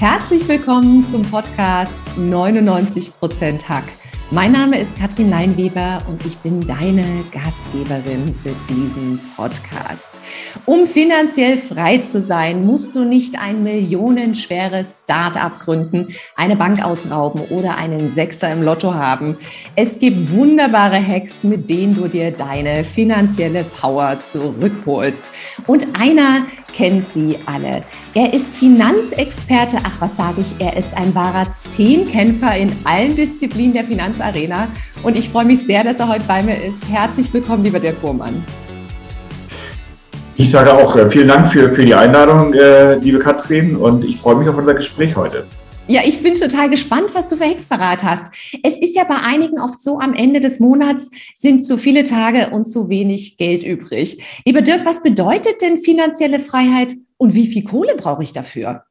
[0.00, 3.82] Herzlich willkommen zum Podcast 99% Hack.
[4.30, 10.20] Mein Name ist Katrin Leinweber und ich bin deine Gastgeberin für diesen Podcast.
[10.66, 17.46] Um finanziell frei zu sein, musst du nicht ein millionenschweres Start-up gründen, eine Bank ausrauben
[17.48, 19.36] oder einen Sechser im Lotto haben.
[19.74, 25.32] Es gibt wunderbare Hacks, mit denen du dir deine finanzielle Power zurückholst.
[25.66, 27.82] Und einer kennt sie alle.
[28.14, 29.78] Er ist Finanzexperte.
[29.84, 30.54] Ach, was sage ich?
[30.58, 34.68] Er ist ein wahrer Zehnkämpfer in allen Disziplinen der Finanzarena.
[35.02, 36.88] Und ich freue mich sehr, dass er heute bei mir ist.
[36.88, 38.44] Herzlich willkommen, lieber Dirk Burmann.
[40.36, 44.18] Ich sage auch äh, vielen Dank für, für die Einladung, äh, liebe Katrin, und ich
[44.18, 45.46] freue mich auf unser Gespräch heute.
[45.90, 48.30] Ja, ich bin total gespannt, was du für Hexparat hast.
[48.62, 52.50] Es ist ja bei einigen oft so, am Ende des Monats sind zu viele Tage
[52.50, 54.22] und zu wenig Geld übrig.
[54.44, 58.82] Lieber Dirk, was bedeutet denn finanzielle Freiheit und wie viel Kohle brauche ich dafür?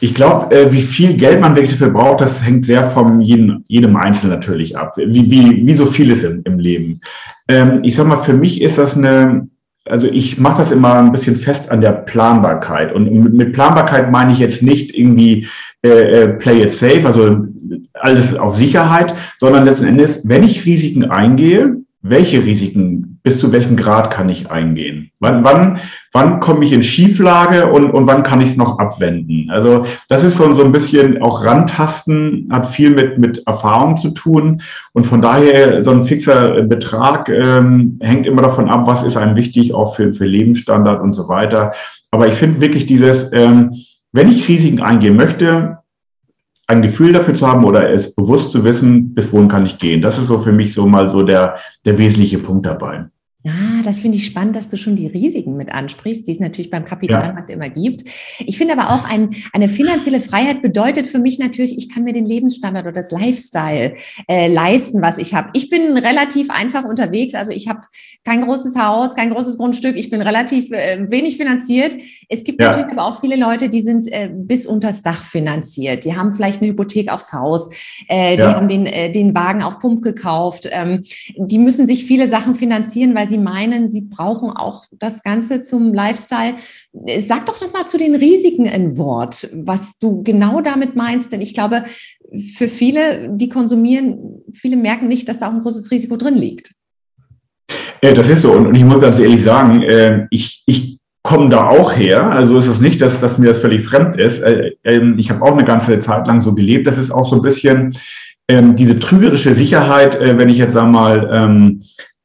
[0.00, 3.64] Ich glaube, äh, wie viel Geld man wirklich dafür braucht, das hängt sehr von jedem,
[3.66, 7.00] jedem Einzelnen natürlich ab, wie, wie, wie so vieles im, im Leben.
[7.48, 9.48] Ähm, ich sag mal, für mich ist das eine,
[9.86, 12.92] also ich mache das immer ein bisschen fest an der Planbarkeit.
[12.92, 15.46] Und mit Planbarkeit meine ich jetzt nicht irgendwie
[15.82, 17.46] äh, äh, play it safe, also
[17.94, 23.74] alles auf Sicherheit, sondern letzten Endes, wenn ich Risiken eingehe, welche Risiken, bis zu welchem
[23.74, 25.10] Grad kann ich eingehen?
[25.18, 25.80] Wann, wann,
[26.12, 29.48] wann komme ich in Schieflage und, und wann kann ich es noch abwenden?
[29.50, 34.10] Also das ist so, so ein bisschen auch Rantasten, hat viel mit, mit Erfahrung zu
[34.10, 34.60] tun
[34.92, 39.36] und von daher so ein fixer Betrag ähm, hängt immer davon ab, was ist einem
[39.36, 41.72] wichtig, auch für, für Lebensstandard und so weiter.
[42.10, 43.72] Aber ich finde wirklich dieses, ähm,
[44.12, 45.78] wenn ich Risiken eingehen möchte,
[46.66, 50.02] ein Gefühl dafür zu haben oder es bewusst zu wissen, bis wohin kann ich gehen.
[50.02, 51.56] Das ist so für mich so mal so der,
[51.86, 53.06] der wesentliche Punkt dabei.
[53.46, 56.70] Ah, das finde ich spannend, dass du schon die Risiken mit ansprichst, die es natürlich
[56.70, 57.56] beim Kapitalmarkt ja.
[57.56, 58.02] immer gibt.
[58.38, 62.14] Ich finde aber auch, ein, eine finanzielle Freiheit bedeutet für mich natürlich, ich kann mir
[62.14, 63.96] den Lebensstandard oder das Lifestyle
[64.28, 65.50] äh, leisten, was ich habe.
[65.52, 67.80] Ich bin relativ einfach unterwegs, also ich habe
[68.24, 71.94] kein großes Haus, kein großes Grundstück, ich bin relativ äh, wenig finanziert.
[72.30, 72.70] Es gibt ja.
[72.70, 76.06] natürlich aber auch viele Leute, die sind äh, bis unters Dach finanziert.
[76.06, 77.68] Die haben vielleicht eine Hypothek aufs Haus,
[78.08, 78.54] äh, die ja.
[78.54, 80.66] haben den, äh, den Wagen auf Pump gekauft.
[80.72, 81.02] Ähm,
[81.36, 85.62] die müssen sich viele Sachen finanzieren, weil sie Sie meinen, Sie brauchen auch das Ganze
[85.62, 86.54] zum Lifestyle.
[87.18, 91.40] Sag doch noch mal zu den Risiken ein Wort, was du genau damit meinst, denn
[91.40, 91.82] ich glaube,
[92.54, 96.70] für viele, die konsumieren, viele merken nicht, dass da auch ein großes Risiko drin liegt.
[98.00, 98.52] Das ist so.
[98.52, 102.30] Und ich muss ganz ehrlich sagen, äh, ich, ich komme da auch her.
[102.30, 104.40] Also ist es nicht, dass, dass mir das völlig fremd ist.
[104.40, 106.86] Äh, ähm, ich habe auch eine ganze Zeit lang so gelebt.
[106.86, 107.96] Das ist auch so ein bisschen
[108.48, 111.82] ähm, diese trügerische Sicherheit, äh, wenn ich jetzt sag mal ähm,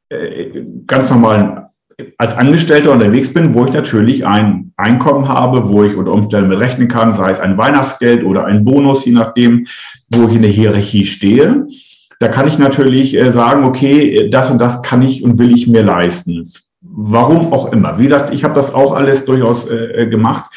[0.10, 1.70] äh, ganz normal
[2.18, 6.88] als Angestellter unterwegs bin, wo ich natürlich ein Einkommen habe, wo ich unter Umständen berechnen
[6.88, 9.68] kann, sei es ein Weihnachtsgeld oder ein Bonus, je nachdem,
[10.14, 11.68] wo ich in der Hierarchie stehe.
[12.20, 15.68] Da kann ich natürlich äh, sagen, okay, das und das kann ich und will ich
[15.68, 16.50] mir leisten.
[16.82, 18.00] Warum auch immer.
[18.00, 20.52] Wie gesagt, ich habe das auch alles durchaus äh, gemacht.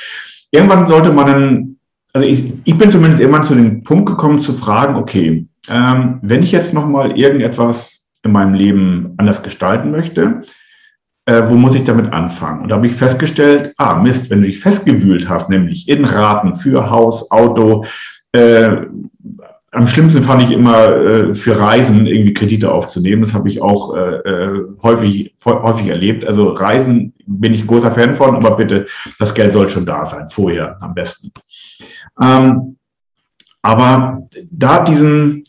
[0.51, 1.77] Irgendwann sollte man dann,
[2.13, 6.43] also ich, ich bin zumindest irgendwann zu dem Punkt gekommen zu fragen, okay, ähm, wenn
[6.43, 10.43] ich jetzt nochmal irgendetwas in meinem Leben anders gestalten möchte,
[11.27, 12.63] äh, wo muss ich damit anfangen?
[12.63, 16.55] Und da habe ich festgestellt, ah Mist, wenn du dich festgewühlt hast, nämlich in Raten
[16.55, 17.85] für Haus, Auto,
[18.33, 18.87] äh,
[19.75, 23.23] am schlimmsten fand ich immer äh, für Reisen irgendwie Kredite aufzunehmen.
[23.23, 26.27] Das habe ich auch äh, äh häufig, häufig erlebt.
[26.27, 28.87] Also Reisen bin ich großer Fan von, aber bitte,
[29.19, 31.33] das Geld soll schon da sein, vorher am besten.
[32.21, 32.77] Ähm,
[33.63, 35.45] aber da diesen,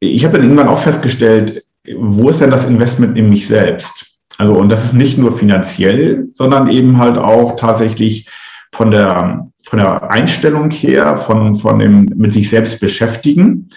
[0.00, 1.59] ich habe dann irgendwann auch festgestellt,
[1.98, 4.06] wo ist denn das Investment in mich selbst?
[4.38, 8.28] Also, und das ist nicht nur finanziell, sondern eben halt auch tatsächlich
[8.72, 13.68] von der, von der Einstellung her, von, von dem mit sich selbst beschäftigen,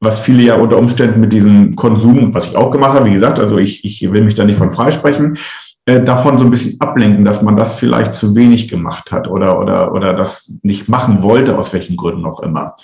[0.00, 3.38] was viele ja unter Umständen mit diesem Konsum, was ich auch gemacht habe, wie gesagt,
[3.38, 5.38] also ich, ich will mich da nicht von freisprechen,
[5.86, 9.58] äh, davon so ein bisschen ablenken, dass man das vielleicht zu wenig gemacht hat oder,
[9.58, 12.76] oder, oder das nicht machen wollte, aus welchen Gründen auch immer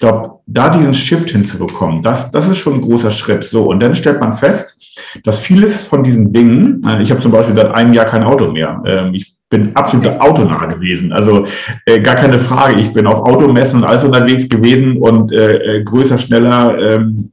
[0.00, 3.44] glaube, da diesen Shift hinzubekommen, das, das ist schon ein großer Schritt.
[3.44, 4.76] So, und dann stellt man fest,
[5.24, 8.50] dass vieles von diesen Dingen, äh, ich habe zum Beispiel seit einem Jahr kein Auto
[8.50, 8.82] mehr.
[8.86, 11.12] Ähm, ich bin absolut autonah gewesen.
[11.12, 11.46] Also
[11.86, 12.80] äh, gar keine Frage.
[12.80, 17.30] Ich bin auf Automessen und alles unterwegs gewesen und äh, äh größer, schneller, ähm,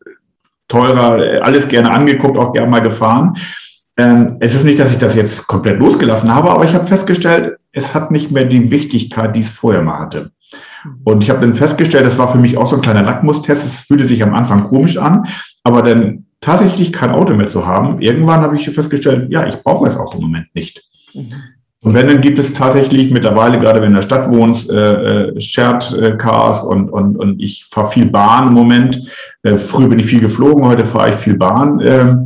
[0.67, 3.35] teurer, äh, alles gerne angeguckt, auch gerne mal gefahren.
[3.97, 7.57] Ähm, es ist nicht, dass ich das jetzt komplett losgelassen habe, aber ich habe festgestellt,
[7.71, 10.31] es hat nicht mehr die Wichtigkeit, die es vorher mal hatte.
[11.03, 13.65] Und ich habe dann festgestellt, das war für mich auch so ein kleiner Lackmustest.
[13.65, 15.27] Es fühlte sich am Anfang komisch an,
[15.63, 19.87] aber dann tatsächlich kein Auto mehr zu haben, irgendwann habe ich festgestellt, ja, ich brauche
[19.87, 20.83] es auch im Moment nicht.
[21.13, 21.33] Mhm.
[21.83, 25.29] Und wenn, dann gibt es tatsächlich mittlerweile, gerade wenn du in der Stadt wohnst, äh,
[25.29, 29.01] äh, Shared äh, Cars und, und, und ich fahre viel Bahn im Moment.
[29.43, 31.79] Äh, früher bin ich viel geflogen, heute fahre ich viel Bahn.
[31.79, 32.17] Äh,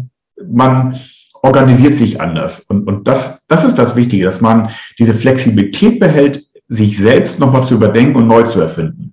[0.49, 0.95] man
[1.43, 2.61] organisiert sich anders.
[2.61, 7.65] Und, und das, das ist das Wichtige, dass man diese Flexibilität behält, sich selbst nochmal
[7.65, 9.10] zu überdenken und neu zu erfinden.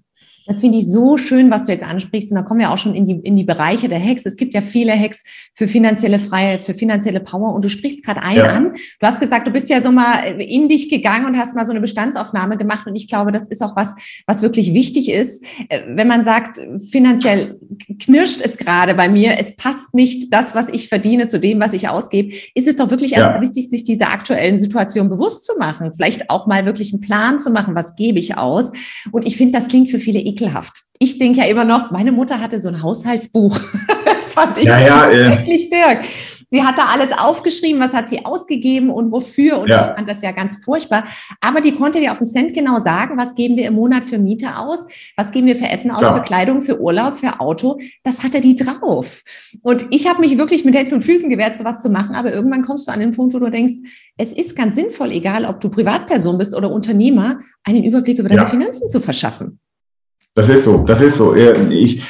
[0.49, 2.33] Das finde ich so schön, was du jetzt ansprichst.
[2.33, 4.25] Und da kommen wir auch schon in die, in die Bereiche der Hacks.
[4.25, 5.23] Es gibt ja viele Hacks
[5.53, 7.53] für finanzielle Freiheit, für finanzielle Power.
[7.53, 8.47] Und du sprichst gerade einen ja.
[8.47, 8.73] an.
[8.99, 11.73] Du hast gesagt, du bist ja so mal in dich gegangen und hast mal so
[11.73, 12.87] eine Bestandsaufnahme gemacht.
[12.87, 13.95] Und ich glaube, das ist auch was,
[14.27, 15.45] was wirklich wichtig ist.
[15.69, 16.59] Äh, wenn man sagt,
[16.91, 17.59] finanziell
[18.01, 21.75] knirscht es gerade bei mir, es passt nicht das, was ich verdiene, zu dem, was
[21.75, 23.19] ich ausgebe, ist es doch wirklich ja.
[23.19, 25.93] erstmal wichtig, sich dieser aktuellen Situation bewusst zu machen.
[25.93, 28.73] Vielleicht auch mal wirklich einen Plan zu machen, was gebe ich aus.
[29.13, 30.85] Und ich finde, das klingt für viele ekelhaft.
[30.99, 33.59] Ich denke ja immer noch, meine Mutter hatte so ein Haushaltsbuch.
[34.05, 36.05] das fand ich ja, ja, wirklich stark.
[36.51, 39.59] Sie hat da alles aufgeschrieben, was hat sie ausgegeben und wofür.
[39.59, 39.81] Und ja.
[39.81, 41.05] ich fand das ja ganz furchtbar.
[41.43, 44.19] Aber die konnte dir auf den Cent genau sagen, was geben wir im Monat für
[44.19, 46.15] Miete aus, was geben wir für Essen aus, ja.
[46.15, 47.79] für Kleidung, für Urlaub, für Auto.
[48.03, 49.23] Das hatte die drauf.
[49.63, 52.17] Und ich habe mich wirklich mit Händen und Füßen gewehrt, sowas zu machen.
[52.17, 53.75] Aber irgendwann kommst du an den Punkt, wo du denkst,
[54.17, 58.43] es ist ganz sinnvoll, egal ob du Privatperson bist oder Unternehmer, einen Überblick über deine
[58.43, 58.49] ja.
[58.49, 59.61] Finanzen zu verschaffen.
[60.39, 61.35] Das ist so, das ist so.
[61.35, 62.01] Ich,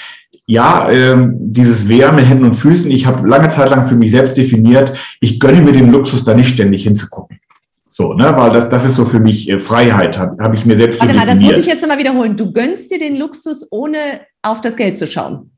[0.45, 4.11] ja, ähm, dieses Wehr mit Händen und Füßen, ich habe lange Zeit lang für mich
[4.11, 4.93] selbst definiert,
[5.23, 7.41] ich gönne mir den Luxus, da nicht ständig hinzugucken.
[7.89, 10.77] So, ne, weil das, das ist so für mich äh, Freiheit, habe hab ich mir
[10.77, 12.37] selbst Warte mal, das muss ich jetzt nochmal wiederholen.
[12.37, 13.97] Du gönnst dir den Luxus, ohne
[14.43, 15.53] auf das Geld zu schauen.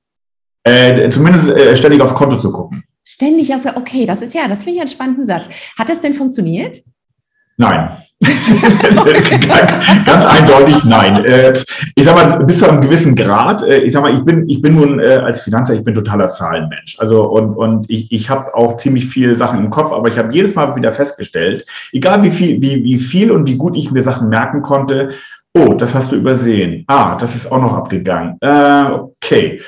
[0.63, 2.85] Äh, zumindest äh, ständig aufs Konto zu gucken.
[3.03, 5.49] Ständig aufs okay, das ist ja, das finde ich einen spannenden Satz.
[5.77, 6.77] Hat das denn funktioniert?
[7.57, 7.97] Nein.
[10.05, 11.25] ganz, eindeutig nein.
[11.25, 11.55] Äh,
[11.95, 14.61] ich sag mal, bis zu einem gewissen Grad, äh, ich sag mal, ich bin, ich
[14.61, 16.99] bin nun äh, als Finanzer, ich bin totaler Zahlenmensch.
[16.99, 20.35] Also und, und ich, ich habe auch ziemlich viele Sachen im Kopf, aber ich habe
[20.35, 24.03] jedes Mal wieder festgestellt, egal wie viel, wie, wie viel und wie gut ich mir
[24.03, 25.11] Sachen merken konnte,
[25.55, 26.85] oh, das hast du übersehen.
[26.89, 28.37] Ah, das ist auch noch abgegangen.
[28.43, 29.63] okay.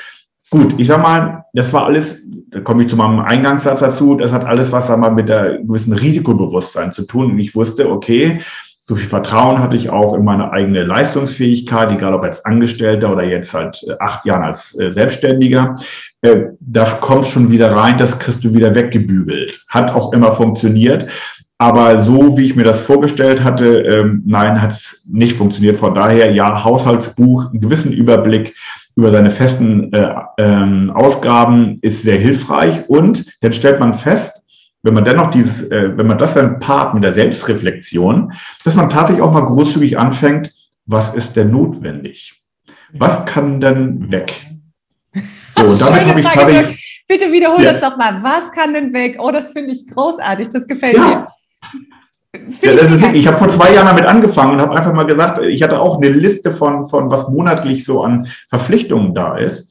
[0.50, 2.22] Gut, ich sag mal, das war alles,
[2.52, 5.94] da komme ich zu meinem Eingangssatz dazu, das hat alles was einmal mit der gewissen
[5.94, 7.32] Risikobewusstsein zu tun.
[7.32, 8.43] Und ich wusste, okay,
[8.84, 13.25] so viel Vertrauen hatte ich auch in meine eigene Leistungsfähigkeit, egal ob als Angestellter oder
[13.25, 13.70] jetzt äh,
[14.00, 15.76] acht Jahren als äh, Selbstständiger.
[16.20, 19.64] Äh, das kommt schon wieder rein, das kriegst du wieder weggebügelt.
[19.69, 21.06] Hat auch immer funktioniert.
[21.58, 25.76] Aber so, wie ich mir das vorgestellt hatte, ähm, nein, hat es nicht funktioniert.
[25.76, 28.56] Von daher, ja, Haushaltsbuch, einen gewissen Überblick,
[28.96, 34.42] über seine festen äh, ähm, Ausgaben ist sehr hilfreich und dann stellt man fest,
[34.82, 38.32] wenn man dennoch dieses, äh, wenn man das dann paart mit der Selbstreflexion,
[38.64, 40.52] dass man tatsächlich auch mal großzügig anfängt,
[40.86, 42.42] was ist denn notwendig?
[42.92, 44.48] Was kann denn weg?
[45.56, 47.72] So, und damit habe ich, hab ich, Bitte wiederhol ja.
[47.72, 48.22] das doch mal.
[48.22, 49.16] Was kann denn weg?
[49.18, 50.48] Oh, das finde ich großartig.
[50.48, 51.04] Das gefällt ja.
[51.04, 51.26] mir.
[52.62, 55.62] Ja, ist, ich habe vor zwei Jahren damit angefangen und habe einfach mal gesagt, ich
[55.62, 59.70] hatte auch eine Liste von, von was monatlich so an Verpflichtungen da ist.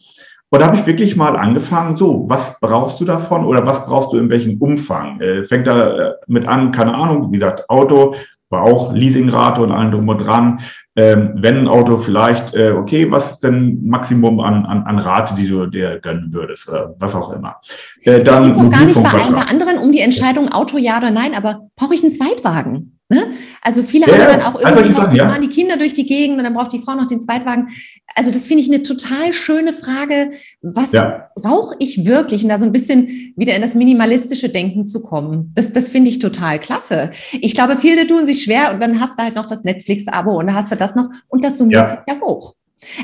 [0.50, 4.14] Und da habe ich wirklich mal angefangen, so, was brauchst du davon oder was brauchst
[4.14, 5.20] du in welchem Umfang?
[5.22, 8.14] Äh, fängt da äh, mit an, keine Ahnung, wie gesagt, Auto,
[8.52, 10.60] war auch Leasingrate und allen drum und dran.
[10.98, 15.36] Ähm, wenn ein Auto vielleicht, äh, okay, was ist denn Maximum an, an, an Rate,
[15.36, 17.56] die du dir gönnen würdest, oder was auch immer.
[18.04, 20.98] Äh, dann es geht doch gar nicht bei bei anderen um die Entscheidung Auto ja
[20.98, 23.00] oder nein, aber brauche ich einen Zweitwagen?
[23.12, 23.34] Ne?
[23.62, 25.28] Also viele ja, haben dann auch irgendwie die ja.
[25.28, 27.68] fahren die Kinder durch die Gegend und dann braucht die Frau noch den Zweitwagen.
[28.16, 30.32] Also das finde ich eine total schöne Frage.
[30.62, 31.24] Was ja.
[31.36, 32.44] brauche ich wirklich?
[32.44, 35.52] Und da so ein bisschen wieder in das minimalistische Denken zu kommen.
[35.56, 37.12] Das, das finde ich total klasse.
[37.34, 40.48] Ich glaube, viele tun sich schwer und dann hast du halt noch das Netflix-Abo und
[40.48, 42.56] dann hast du das noch und das summiert sich ja hoch.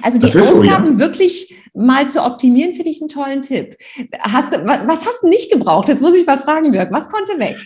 [0.02, 3.76] Also die Ausgaben so, wirklich mal zu optimieren, finde ich einen tollen Tipp.
[4.20, 5.90] Hast du, was, was hast du nicht gebraucht?
[5.90, 7.58] Jetzt muss ich mal fragen, Dirk, was konnte weg?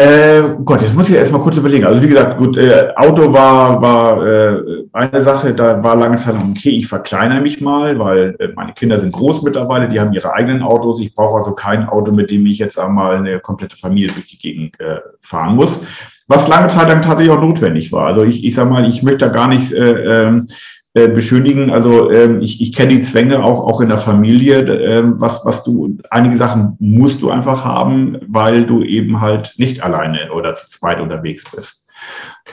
[0.00, 1.84] Äh, Gott, jetzt muss ich erst mal kurz überlegen.
[1.84, 6.36] Also wie gesagt, gut, äh, Auto war, war äh, eine Sache, da war lange Zeit
[6.36, 10.14] noch okay, ich verkleinere mich mal, weil äh, meine Kinder sind groß mittlerweile, die haben
[10.14, 11.00] ihre eigenen Autos.
[11.00, 14.38] Ich brauche also kein Auto, mit dem ich jetzt einmal eine komplette Familie durch die
[14.38, 15.82] Gegend äh, fahren muss.
[16.28, 18.06] Was lange Zeit dann tatsächlich auch notwendig war.
[18.06, 20.48] Also ich, ich sag mal, ich möchte da gar nicht äh, ähm,
[20.94, 21.70] äh, beschönigen.
[21.70, 25.62] Also ähm, ich, ich kenne die Zwänge auch, auch in der Familie, ähm, was, was
[25.62, 30.66] du, einige Sachen musst du einfach haben, weil du eben halt nicht alleine oder zu
[30.66, 31.86] zweit unterwegs bist.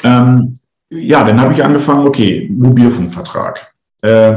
[0.03, 3.73] Ähm, ja, dann habe ich angefangen, okay, Mobilfunkvertrag.
[4.01, 4.33] Äh,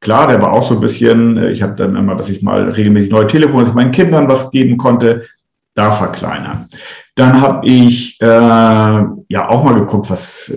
[0.00, 2.68] klar, der war auch so ein bisschen, äh, ich habe dann immer, dass ich mal
[2.68, 5.24] regelmäßig neue Telefone, meinen Kindern was geben konnte,
[5.74, 6.68] da verkleinern.
[7.14, 10.52] Dann habe ich äh, ja auch mal geguckt, was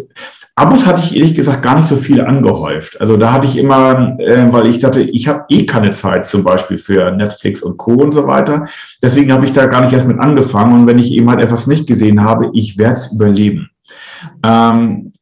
[0.62, 3.01] Abos hatte ich ehrlich gesagt gar nicht so viel angehäuft.
[3.01, 6.44] Also da hatte ich immer, äh, weil ich dachte, ich habe eh keine Zeit zum
[6.44, 7.94] Beispiel für Netflix und Co.
[7.94, 8.68] und so weiter.
[9.01, 10.82] Deswegen habe ich da gar nicht erst mit angefangen.
[10.82, 13.72] Und wenn ich eben halt etwas nicht gesehen habe, ich werde es überleben.
[14.46, 15.13] Ähm,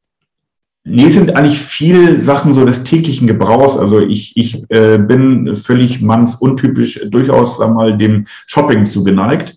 [0.91, 3.77] Nee, sind eigentlich viel Sachen so des täglichen Gebrauchs.
[3.77, 9.55] Also ich, ich äh, bin völlig mannsuntypisch durchaus sag mal, dem Shopping zugeneigt.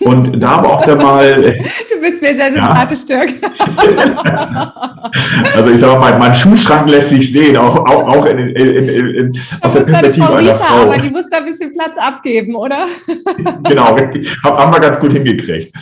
[0.00, 1.58] Und da aber auch da mal.
[1.90, 3.24] Du bist mir sehr sympathisch, ja.
[3.24, 3.34] Dirk.
[5.54, 9.32] also ich sage mal, mein Schuhschrank lässt sich sehen, auch, auch, auch in, in, in,
[9.60, 10.82] aus der Perspektive Frau einer Frau.
[10.82, 12.86] Aber die muss da ein bisschen Platz abgeben, oder?
[13.64, 13.96] genau,
[14.44, 15.74] haben wir ganz gut hingekriegt.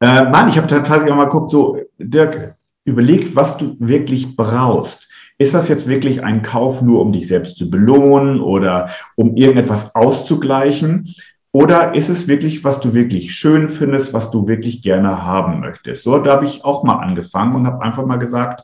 [0.00, 5.06] Äh, nein, ich habe tatsächlich auch mal geguckt, so, Dirk, überlegst, was du wirklich brauchst.
[5.38, 9.94] Ist das jetzt wirklich ein Kauf nur, um dich selbst zu belohnen oder um irgendetwas
[9.94, 11.14] auszugleichen?
[11.56, 16.02] Oder ist es wirklich, was du wirklich schön findest, was du wirklich gerne haben möchtest?
[16.02, 18.62] So, da habe ich auch mal angefangen und habe einfach mal gesagt,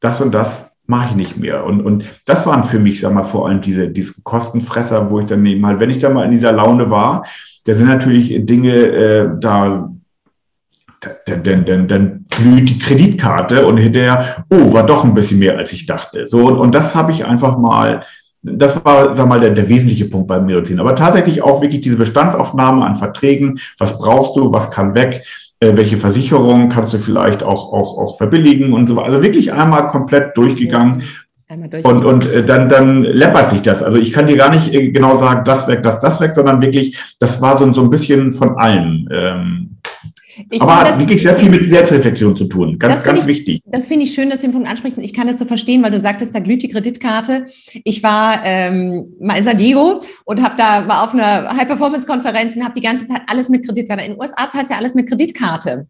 [0.00, 1.64] das und das mache ich nicht mehr.
[1.64, 5.28] Und, und das waren für mich, sag mal, vor allem diese, diese Kostenfresser, wo ich
[5.28, 7.24] dann eben halt, wenn ich da mal in dieser Laune war,
[7.66, 9.88] da sind natürlich Dinge, äh, da
[11.24, 15.56] dann, dann, dann, dann blüht die Kreditkarte und hinterher, oh, war doch ein bisschen mehr,
[15.56, 16.26] als ich dachte.
[16.26, 18.02] So, und, und das habe ich einfach mal,
[18.42, 20.80] das war, sag mal, der, der wesentliche Punkt beim Medizin.
[20.80, 23.58] Aber tatsächlich auch wirklich diese Bestandsaufnahme an Verträgen.
[23.78, 24.52] Was brauchst du?
[24.52, 25.24] Was kann weg?
[25.60, 29.06] Äh, welche Versicherungen kannst du vielleicht auch, auch, auch verbilligen und so weiter.
[29.08, 31.02] Also wirklich einmal komplett durchgegangen.
[31.82, 33.82] Und, und äh, dann, dann läppert sich das.
[33.82, 36.60] Also ich kann dir gar nicht äh, genau sagen, das weg, das, das weg, sondern
[36.60, 39.08] wirklich, das war so, so ein bisschen von allem.
[39.10, 39.67] Ähm,
[40.50, 42.78] ich Aber hat wirklich sehr viel mit Selbstreflexion zu tun.
[42.78, 43.62] Ganz, ganz ich, wichtig.
[43.66, 44.98] Das finde ich schön, dass du den Punkt ansprichst.
[44.98, 47.44] Ich kann das so verstehen, weil du sagtest, da glüht die Kreditkarte.
[47.84, 52.64] Ich war ähm, mal in San Diego und habe da war auf einer High-Performance-Konferenz und
[52.64, 54.04] habe die ganze Zeit alles mit Kreditkarte.
[54.04, 55.86] In den USA zahlt ja alles mit Kreditkarte.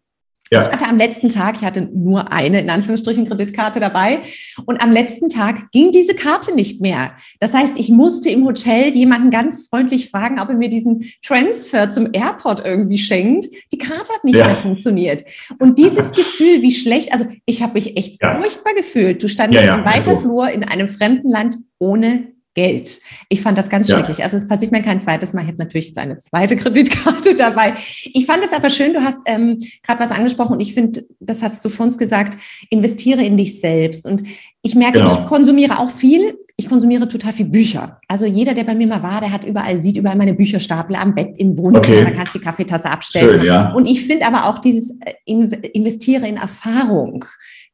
[0.51, 0.63] Ja.
[0.63, 4.21] Ich hatte am letzten Tag, ich hatte nur eine, in Anführungsstrichen, Kreditkarte dabei.
[4.65, 7.11] Und am letzten Tag ging diese Karte nicht mehr.
[7.39, 11.89] Das heißt, ich musste im Hotel jemanden ganz freundlich fragen, ob er mir diesen Transfer
[11.89, 13.47] zum Airport irgendwie schenkt.
[13.71, 14.47] Die Karte hat nicht ja.
[14.47, 15.23] mehr funktioniert.
[15.59, 18.31] Und dieses Gefühl, wie schlecht, also ich habe mich echt ja.
[18.31, 19.21] furchtbar gefühlt.
[19.21, 22.99] Du standest ja, im Weiterflur in einem fremden Land ohne Geld.
[23.29, 23.95] Ich fand das ganz ja.
[23.95, 24.23] schrecklich.
[24.23, 25.43] Also es passiert mir kein zweites Mal.
[25.43, 27.75] Ich habe natürlich jetzt eine zweite Kreditkarte dabei.
[28.05, 31.43] Ich fand es aber schön, du hast ähm, gerade was angesprochen und ich finde, das
[31.43, 32.37] hast du vor uns gesagt,
[32.69, 34.05] investiere in dich selbst.
[34.05, 34.23] Und
[34.61, 35.19] ich merke, genau.
[35.19, 36.37] ich konsumiere auch viel.
[36.57, 38.01] Ich konsumiere total viel Bücher.
[38.09, 41.15] Also jeder, der bei mir mal war, der hat überall, sieht überall meine Bücherstapel am
[41.15, 42.03] Bett im Wohnzimmer, okay.
[42.03, 43.39] da kannst du die Kaffeetasse abstellen.
[43.39, 43.71] Schön, ja.
[43.71, 47.23] Und ich finde aber auch dieses äh, investiere in Erfahrung.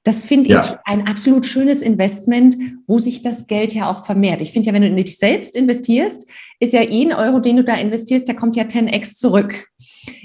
[0.05, 0.63] Das finde ja.
[0.63, 4.39] ich ein absolut schönes Investment, wo sich das Geld ja auch vermehrt.
[4.39, 7.63] Ich finde ja, wenn du in dich selbst investierst, ist ja jeden Euro, den du
[7.63, 9.67] da investierst, der kommt ja 10x zurück.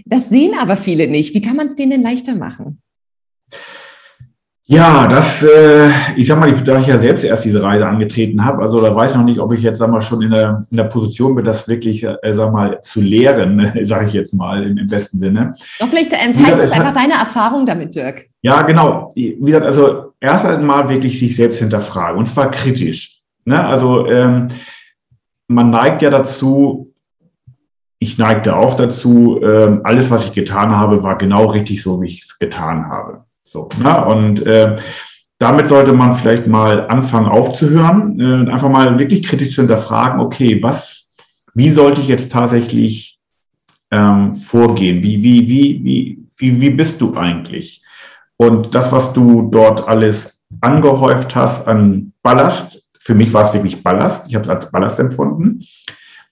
[0.04, 1.34] Das sehen aber viele nicht.
[1.34, 2.82] Wie kann man es denen denn leichter machen?
[4.66, 8.62] Ja, das, äh, ich sag mal, da ich ja selbst erst diese Reise angetreten habe,
[8.62, 10.76] also da weiß ich noch nicht, ob ich jetzt, sag mal, schon in der, in
[10.76, 14.76] der Position bin, das wirklich, äh, sag mal, zu lehren, sage ich jetzt mal im,
[14.76, 15.54] im besten Sinne.
[15.80, 18.29] Doch vielleicht ähm, teilst du uns einfach deine Erfahrung damit, Dirk.
[18.42, 19.12] Ja, genau.
[19.14, 23.20] Wie gesagt, also erst einmal wirklich sich selbst hinterfragen und zwar kritisch.
[23.44, 23.62] Ne?
[23.62, 24.48] Also ähm,
[25.48, 26.94] man neigt ja dazu,
[27.98, 32.06] ich neigte auch dazu, ähm, alles, was ich getan habe, war genau richtig so, wie
[32.06, 33.24] ich es getan habe.
[33.42, 34.76] So, na, und äh,
[35.38, 40.62] damit sollte man vielleicht mal anfangen aufzuhören äh, einfach mal wirklich kritisch zu hinterfragen, okay,
[40.62, 41.10] was,
[41.54, 43.18] wie sollte ich jetzt tatsächlich
[43.90, 45.02] ähm, vorgehen?
[45.02, 47.82] Wie, wie, wie, wie, wie, wie bist du eigentlich?
[48.40, 53.82] Und das, was du dort alles angehäuft hast an Ballast, für mich war es wirklich
[53.82, 55.62] Ballast, ich habe es als Ballast empfunden,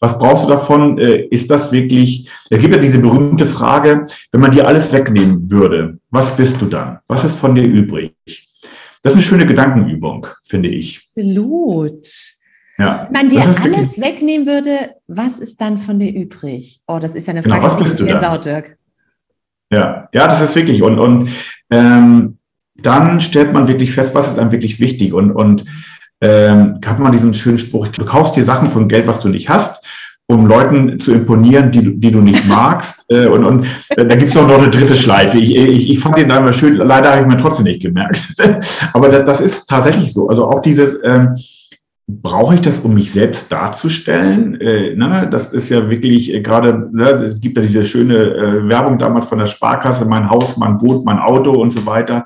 [0.00, 0.96] was brauchst du davon?
[0.96, 5.50] Äh, ist das wirklich, es gibt ja diese berühmte Frage, wenn man dir alles wegnehmen
[5.50, 7.00] würde, was bist du dann?
[7.08, 8.14] Was ist von dir übrig?
[9.02, 11.06] Das ist eine schöne Gedankenübung, finde ich.
[11.08, 12.06] Absolut.
[12.78, 16.80] Ja, wenn man dir alles wegnehmen würde, was ist dann von dir übrig?
[16.86, 18.40] Oh, das ist ja eine genau, Frage, genau, was bist du dann?
[18.40, 18.78] Dirk.
[19.70, 20.82] Ja, ja, das ist wirklich.
[20.82, 21.30] Und, und
[21.70, 22.38] ähm,
[22.76, 25.12] dann stellt man wirklich fest, was ist einem wirklich wichtig.
[25.12, 25.64] Und, und
[26.20, 29.48] ähm, hat man diesen schönen Spruch, du kaufst dir Sachen von Geld, was du nicht
[29.48, 29.82] hast
[30.30, 33.04] um Leuten zu imponieren, die, die du nicht magst.
[33.08, 35.38] Äh, und und äh, da gibt's noch, noch eine dritte Schleife.
[35.38, 38.22] Ich, ich, ich fand den da immer schön, leider habe ich mir trotzdem nicht gemerkt.
[38.92, 40.28] Aber das, das ist tatsächlich so.
[40.28, 41.34] Also auch dieses, ähm,
[42.08, 44.58] brauche ich das, um mich selbst darzustellen?
[44.60, 45.28] Äh, ne?
[45.30, 49.26] Das ist ja wirklich äh, gerade, ne, es gibt ja diese schöne äh, Werbung damals
[49.26, 52.24] von der Sparkasse, mein Haus, mein Boot, mein Auto und so weiter.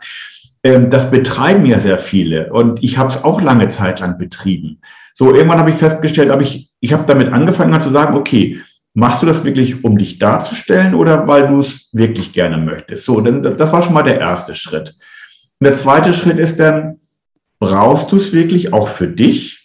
[0.62, 4.78] Ähm, das betreiben ja sehr viele und ich habe es auch lange Zeit lang betrieben.
[5.14, 8.60] So, irgendwann habe ich festgestellt, habe ich, ich habe damit angefangen zu sagen, okay,
[8.94, 13.04] machst du das wirklich, um dich darzustellen oder weil du es wirklich gerne möchtest?
[13.04, 14.94] So, denn das war schon mal der erste Schritt.
[15.58, 16.98] Und der zweite Schritt ist dann,
[17.58, 19.61] brauchst du es wirklich auch für dich?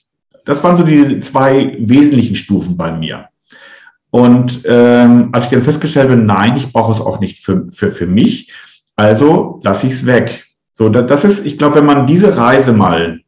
[0.47, 3.27] Das waren so die zwei wesentlichen Stufen bei mir.
[4.09, 7.91] Und ähm, als ich dann festgestellt habe, nein, ich brauche es auch nicht für, für,
[7.91, 8.51] für mich,
[8.95, 10.45] also lasse ich es weg.
[10.73, 13.19] So, das ist, ich glaube, wenn man diese Reise mal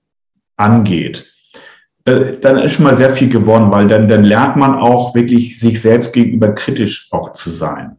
[0.56, 1.30] angeht,
[2.06, 5.60] äh, dann ist schon mal sehr viel gewonnen, weil dann, dann lernt man auch wirklich
[5.60, 7.98] sich selbst gegenüber kritisch auch zu sein.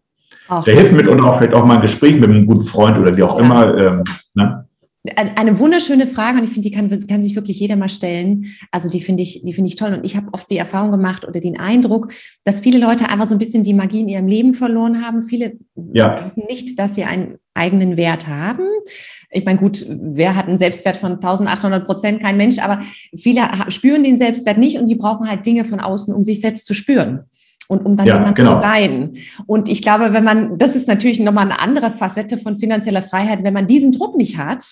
[0.48, 2.98] Auch Der hilft mit und auch vielleicht auch mal ein Gespräch mit einem guten Freund
[2.98, 3.44] oder wie auch ja.
[3.44, 3.78] immer.
[3.78, 4.66] Ähm, ne?
[5.16, 8.54] Eine wunderschöne Frage und ich finde, die kann, kann sich wirklich jeder mal stellen.
[8.70, 11.26] Also die finde ich, die finde ich toll und ich habe oft die Erfahrung gemacht
[11.26, 12.12] oder den Eindruck,
[12.44, 15.22] dass viele Leute einfach so ein bisschen die Magie in ihrem Leben verloren haben.
[15.22, 15.56] Viele
[15.94, 16.20] ja.
[16.20, 18.64] denken nicht, dass sie einen eigenen Wert haben.
[19.30, 22.22] Ich meine, gut, wer hat einen Selbstwert von 1800 Prozent?
[22.22, 22.82] Kein Mensch, aber
[23.16, 26.66] viele spüren den Selbstwert nicht und die brauchen halt Dinge von außen, um sich selbst
[26.66, 27.24] zu spüren
[27.70, 28.54] und um dann ja, jemand genau.
[28.54, 29.14] zu sein.
[29.46, 33.44] Und ich glaube, wenn man, das ist natürlich nochmal eine andere Facette von finanzieller Freiheit,
[33.44, 34.64] wenn man diesen Druck nicht hat,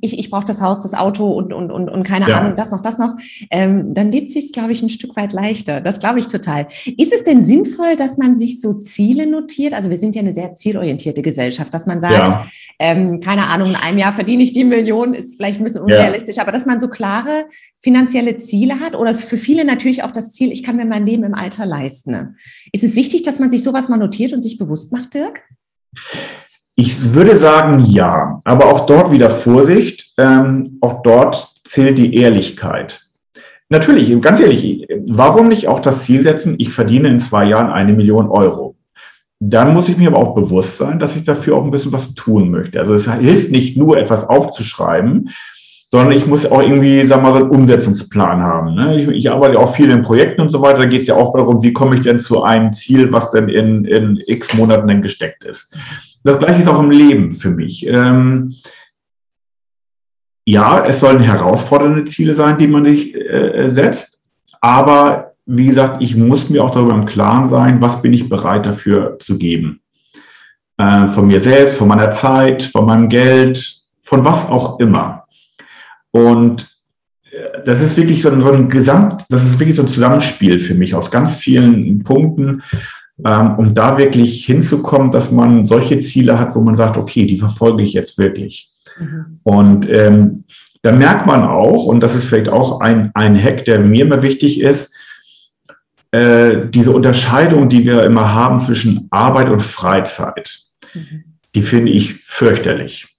[0.00, 2.38] ich, ich brauche das Haus, das Auto und, und, und, und keine ja.
[2.38, 3.16] Ahnung, das noch, das noch,
[3.50, 5.80] ähm, dann lebt sich glaube ich, ein Stück weit leichter.
[5.80, 6.66] Das glaube ich total.
[6.96, 9.72] Ist es denn sinnvoll, dass man sich so Ziele notiert?
[9.72, 12.46] Also wir sind ja eine sehr zielorientierte Gesellschaft, dass man sagt, ja.
[12.78, 16.36] ähm, keine Ahnung, in einem Jahr verdiene ich die Million, ist vielleicht ein bisschen unrealistisch,
[16.36, 16.42] ja.
[16.42, 17.46] aber dass man so klare
[17.78, 21.24] finanzielle Ziele hat oder für viele natürlich auch das Ziel, ich kann mir mein Leben
[21.24, 22.36] im Alter leisten.
[22.72, 25.42] Ist es wichtig, dass man sich sowas mal notiert und sich bewusst macht, Dirk?
[26.80, 30.12] Ich würde sagen, ja, aber auch dort wieder Vorsicht.
[30.16, 33.04] Ähm, auch dort zählt die Ehrlichkeit.
[33.68, 37.94] Natürlich, ganz ehrlich, warum nicht auch das Ziel setzen, ich verdiene in zwei Jahren eine
[37.94, 38.76] Million Euro?
[39.40, 42.14] Dann muss ich mir aber auch bewusst sein, dass ich dafür auch ein bisschen was
[42.14, 42.78] tun möchte.
[42.78, 45.30] Also es hilft nicht nur etwas aufzuschreiben,
[45.90, 48.74] sondern ich muss auch irgendwie, sag mal, so einen Umsetzungsplan haben.
[48.74, 49.00] Ne?
[49.00, 50.80] Ich, ich, arbeite auch viel in Projekten und so weiter.
[50.80, 53.48] Da geht es ja auch darum, wie komme ich denn zu einem Ziel, was denn
[53.48, 55.74] in, in x Monaten dann gesteckt ist.
[56.24, 57.86] Das gleiche ist auch im Leben für mich.
[57.86, 58.54] Ähm,
[60.44, 64.20] ja, es sollen herausfordernde Ziele sein, die man sich äh, setzt.
[64.60, 68.66] Aber wie gesagt, ich muss mir auch darüber im Klaren sein, was bin ich bereit
[68.66, 69.80] dafür zu geben.
[70.76, 75.24] Äh, von mir selbst, von meiner Zeit, von meinem Geld, von was auch immer.
[76.18, 76.68] Und
[77.30, 80.58] äh, das ist wirklich so ein, so ein Gesamt, das ist wirklich so ein Zusammenspiel
[80.58, 82.62] für mich aus ganz vielen Punkten,
[83.24, 87.38] ähm, um da wirklich hinzukommen, dass man solche Ziele hat, wo man sagt, okay, die
[87.38, 88.70] verfolge ich jetzt wirklich.
[88.98, 89.40] Mhm.
[89.42, 90.44] Und ähm,
[90.82, 94.22] da merkt man auch, und das ist vielleicht auch ein, ein Hack, der mir immer
[94.22, 94.92] wichtig ist,
[96.12, 100.60] äh, diese Unterscheidung, die wir immer haben zwischen Arbeit und Freizeit,
[100.94, 101.24] mhm.
[101.54, 103.17] die finde ich fürchterlich.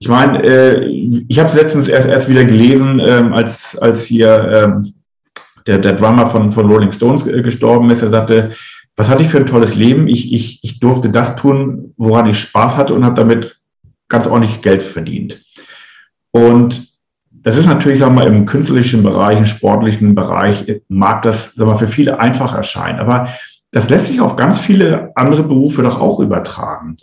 [0.00, 0.84] Ich meine, äh,
[1.28, 4.94] ich habe es letztens erst, erst wieder gelesen, ähm, als, als hier ähm,
[5.66, 8.02] der, der Drummer von, von Rolling Stones gestorben ist.
[8.02, 8.52] Er sagte,
[8.96, 10.08] was hatte ich für ein tolles Leben?
[10.08, 13.60] Ich, ich, ich durfte das tun, woran ich Spaß hatte und habe damit
[14.08, 15.42] ganz ordentlich Geld verdient.
[16.30, 16.88] Und
[17.30, 21.78] das ist natürlich, sagen wir im künstlerischen Bereich, im sportlichen Bereich, mag das, sagen wir
[21.78, 22.98] für viele einfach erscheinen.
[22.98, 23.28] Aber
[23.70, 26.96] das lässt sich auf ganz viele andere Berufe doch auch übertragen.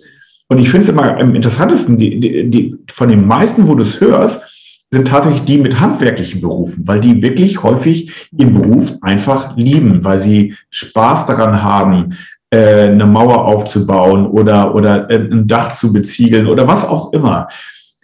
[0.47, 3.83] Und ich finde es immer am interessantesten, die, die, die, von den meisten, wo du
[3.83, 4.41] es hörst,
[4.91, 10.19] sind tatsächlich die mit handwerklichen Berufen, weil die wirklich häufig ihren Beruf einfach lieben, weil
[10.19, 12.15] sie Spaß daran haben,
[12.51, 17.47] äh, eine Mauer aufzubauen oder, oder äh, ein Dach zu beziegeln oder was auch immer.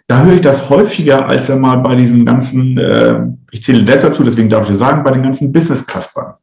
[0.08, 3.20] Da höre ich das häufiger als einmal bei diesen ganzen, äh,
[3.52, 6.34] ich zähle selbst dazu, deswegen darf ich sagen, bei den ganzen Business-Kaspern.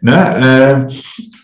[0.00, 0.88] Ne?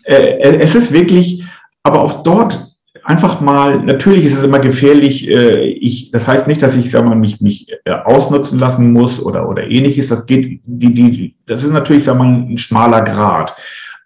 [0.05, 1.45] Äh, äh, es ist wirklich,
[1.85, 2.74] aber auch dort
[3.05, 7.05] einfach mal, natürlich ist es immer gefährlich, äh, ich, das heißt nicht, dass ich sag
[7.05, 10.09] mal, mich, mich äh, ausnutzen lassen muss oder, oder ähnliches.
[10.09, 13.55] Das geht, die, die, das ist natürlich sag mal, ein schmaler Grad.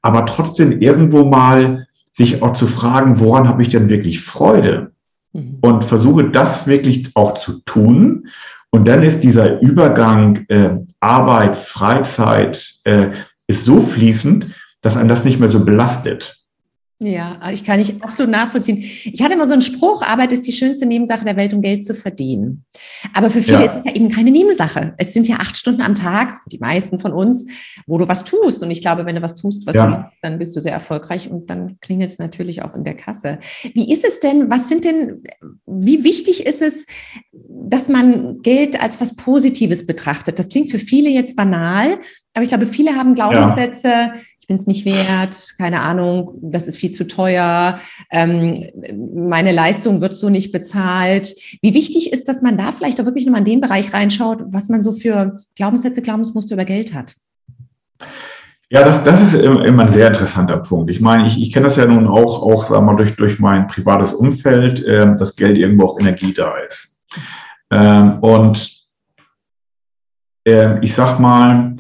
[0.03, 4.93] Aber trotzdem irgendwo mal sich auch zu fragen, woran habe ich denn wirklich Freude?
[5.33, 5.59] Mhm.
[5.61, 8.29] Und versuche das wirklich auch zu tun.
[8.71, 13.11] Und dann ist dieser Übergang äh, Arbeit, Freizeit, äh,
[13.47, 14.49] ist so fließend,
[14.83, 16.38] dass einen das nicht mehr so belastet.
[17.01, 18.79] Ja, ich kann nicht absolut nachvollziehen.
[18.79, 21.87] Ich hatte immer so einen Spruch, Arbeit ist die schönste Nebensache der Welt, um Geld
[21.87, 22.65] zu verdienen.
[23.15, 23.67] Aber für viele ja.
[23.67, 24.95] ist es ja eben keine Nebensache.
[24.99, 27.47] Es sind ja acht Stunden am Tag, die meisten von uns,
[27.87, 28.65] wo du was tust.
[28.65, 29.85] Und ich glaube, wenn du was tust, was ja.
[29.85, 32.95] du machst, dann bist du sehr erfolgreich und dann klingelt es natürlich auch in der
[32.95, 33.39] Kasse.
[33.75, 35.23] Wie ist es denn, was sind denn,
[35.67, 36.87] wie wichtig ist es,
[37.33, 40.41] dass man Geld als was Positives betrachtet?
[40.41, 42.01] Das klingt für viele jetzt banal,
[42.35, 44.15] aber ich glaube, viele haben Glaubenssätze, ja
[44.49, 47.79] bin es nicht wert, keine Ahnung, das ist viel zu teuer,
[48.11, 48.65] ähm,
[49.15, 51.35] meine Leistung wird so nicht bezahlt.
[51.61, 54.71] Wie wichtig ist, dass man da vielleicht auch wirklich nochmal in den Bereich reinschaut, was
[54.71, 57.15] man so für Glaubenssätze, Glaubensmuster über Geld hat?
[58.71, 60.91] Ja, das, das ist immer ein sehr interessanter Punkt.
[60.91, 63.67] Ich meine, ich, ich kenne das ja nun auch, auch sagen wir, durch, durch mein
[63.67, 66.99] privates Umfeld, äh, dass Geld irgendwo auch Energie da ist.
[67.71, 68.85] Ähm, und
[70.45, 71.77] äh, ich sag mal,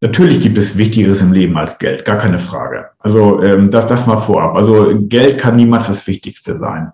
[0.00, 2.90] Natürlich gibt es Wichtigeres im Leben als Geld, gar keine Frage.
[3.00, 4.54] Also ähm, das, das mal vorab.
[4.54, 6.92] Also Geld kann niemals das Wichtigste sein.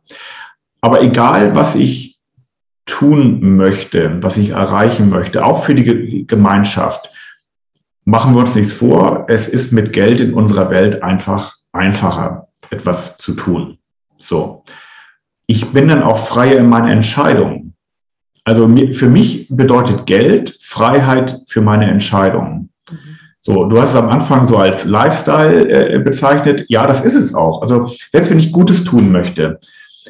[0.81, 2.19] Aber egal, was ich
[2.87, 7.11] tun möchte, was ich erreichen möchte, auch für die Gemeinschaft,
[8.05, 9.27] machen wir uns nichts vor.
[9.29, 13.79] Es ist mit Geld in unserer Welt einfach einfacher, etwas zu tun.
[14.19, 14.65] So.
[15.47, 17.75] Ich bin dann auch freier in meinen Entscheidungen.
[18.45, 22.71] Also für mich bedeutet Geld Freiheit für meine Entscheidungen.
[23.47, 26.65] So, du hast es am Anfang so als Lifestyle äh, bezeichnet.
[26.69, 27.61] Ja, das ist es auch.
[27.61, 29.61] Also selbst wenn ich Gutes tun möchte,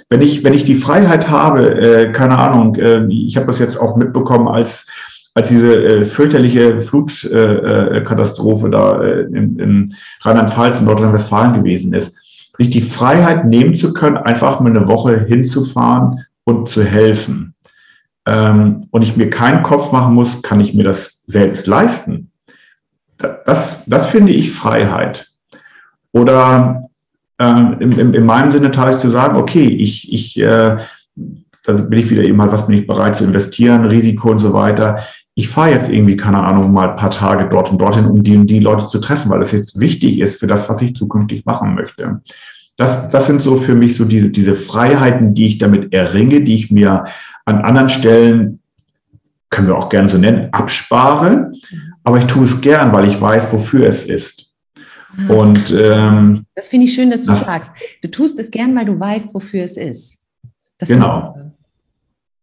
[0.08, 3.76] wenn ich wenn ich die Freiheit habe, äh, keine Ahnung, äh, ich habe das jetzt
[3.76, 4.86] auch mitbekommen, als
[5.34, 12.14] als diese äh, fürchterliche Flutkatastrophe äh, da äh, in, in Rheinland-Pfalz und Nordrhein-Westfalen gewesen ist,
[12.56, 17.52] sich die Freiheit nehmen zu können, einfach mal eine Woche hinzufahren und zu helfen.
[18.28, 22.23] Ähm, und ich mir keinen Kopf machen muss, kann ich mir das selbst leisten
[23.18, 25.28] das, das finde ich Freiheit.
[26.12, 26.88] Oder
[27.38, 30.78] äh, in, in, meinem Sinne teile ich zu sagen, okay, ich, ich äh,
[31.64, 34.52] da bin ich wieder eben halt, was bin ich bereit zu investieren, Risiko und so
[34.52, 34.98] weiter.
[35.34, 38.46] Ich fahre jetzt irgendwie, keine Ahnung, mal ein paar Tage dort und dorthin, um die
[38.46, 41.74] die Leute zu treffen, weil das jetzt wichtig ist für das, was ich zukünftig machen
[41.74, 42.20] möchte.
[42.76, 46.54] Das, das sind so für mich so diese, diese Freiheiten, die ich damit erringe, die
[46.54, 47.04] ich mir
[47.46, 48.60] an anderen Stellen,
[49.50, 51.52] können wir auch gerne so nennen, abspare
[52.04, 54.52] aber ich tue es gern, weil ich weiß, wofür es ist.
[55.28, 57.72] Ah, und ähm, das finde ich schön, dass du das, sagst.
[58.02, 60.26] Du tust es gern, weil du weißt, wofür es ist.
[60.78, 61.34] Das genau.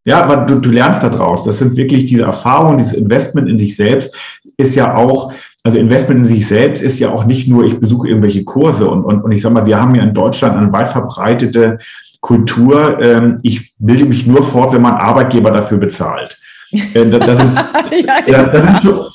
[0.04, 1.43] Ja, aber du, du lernst daraus.
[1.43, 4.15] Das sind wirklich diese Erfahrungen, dieses Investment in sich selbst
[4.58, 5.32] ist ja auch,
[5.63, 9.04] also Investment in sich selbst ist ja auch nicht nur, ich besuche irgendwelche Kurse und,
[9.04, 11.78] und, und ich sage mal, wir haben ja in Deutschland eine weit verbreitete
[12.19, 13.00] Kultur.
[13.00, 16.39] Ähm, ich bilde mich nur fort, wenn mein Arbeitgeber dafür bezahlt.
[16.71, 17.56] Äh, da, da, sind,
[18.28, 19.12] ja, da, sind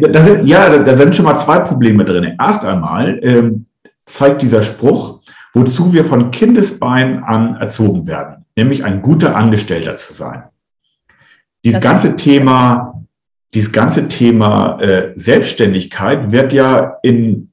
[0.00, 2.36] schon, da, sind, ja, da, sind schon mal zwei Probleme drin.
[2.38, 3.66] Erst einmal ähm,
[4.06, 5.20] zeigt dieser Spruch,
[5.52, 10.44] wozu wir von Kindesbein an erzogen werden, nämlich ein guter Angestellter zu sein.
[11.64, 13.04] Dieses ganze Thema,
[13.52, 17.49] dieses ganze Thema äh, Selbstständigkeit wird ja in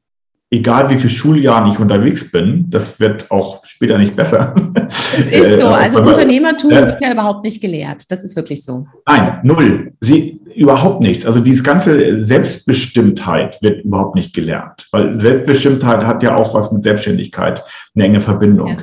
[0.50, 4.56] egal wie viele Schuljahren ich unterwegs bin, das wird auch später nicht besser.
[4.90, 5.66] Es ist so.
[5.68, 8.10] Äh, also Unternehmertum äh, wird ja überhaupt nicht gelehrt.
[8.10, 8.86] Das ist wirklich so.
[9.06, 9.94] Nein, null.
[10.02, 11.26] Sie, überhaupt nichts.
[11.26, 14.88] Also diese ganze Selbstbestimmtheit wird überhaupt nicht gelernt.
[14.92, 17.64] Weil Selbstbestimmtheit hat ja auch was mit Selbstständigkeit,
[17.96, 18.80] eine enge Verbindung.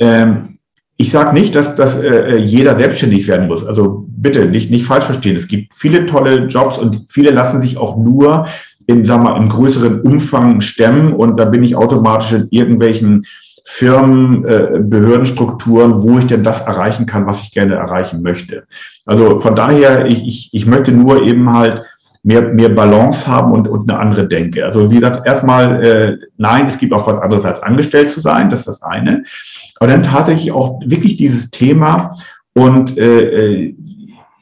[0.00, 0.22] Ja.
[0.22, 0.58] Ähm,
[0.96, 3.66] ich sage nicht, dass, dass äh, jeder selbstständig werden muss.
[3.66, 5.36] Also bitte nicht, nicht falsch verstehen.
[5.36, 8.46] Es gibt viele tolle Jobs und viele lassen sich auch nur
[8.86, 13.26] in, sag mal, im größeren Umfang stemmen und da bin ich automatisch in irgendwelchen
[13.66, 18.64] Firmen, äh, Behördenstrukturen, wo ich denn das erreichen kann, was ich gerne erreichen möchte.
[19.06, 21.82] Also von daher, ich, ich, ich möchte nur eben halt
[22.22, 24.64] mehr, mehr Balance haben und, und eine andere Denke.
[24.64, 28.50] Also wie gesagt, erstmal, äh, nein, es gibt auch was anderes als angestellt zu sein,
[28.50, 29.24] das ist das eine.
[29.80, 32.14] Aber dann tatsächlich auch wirklich dieses Thema
[32.54, 33.76] und äh, äh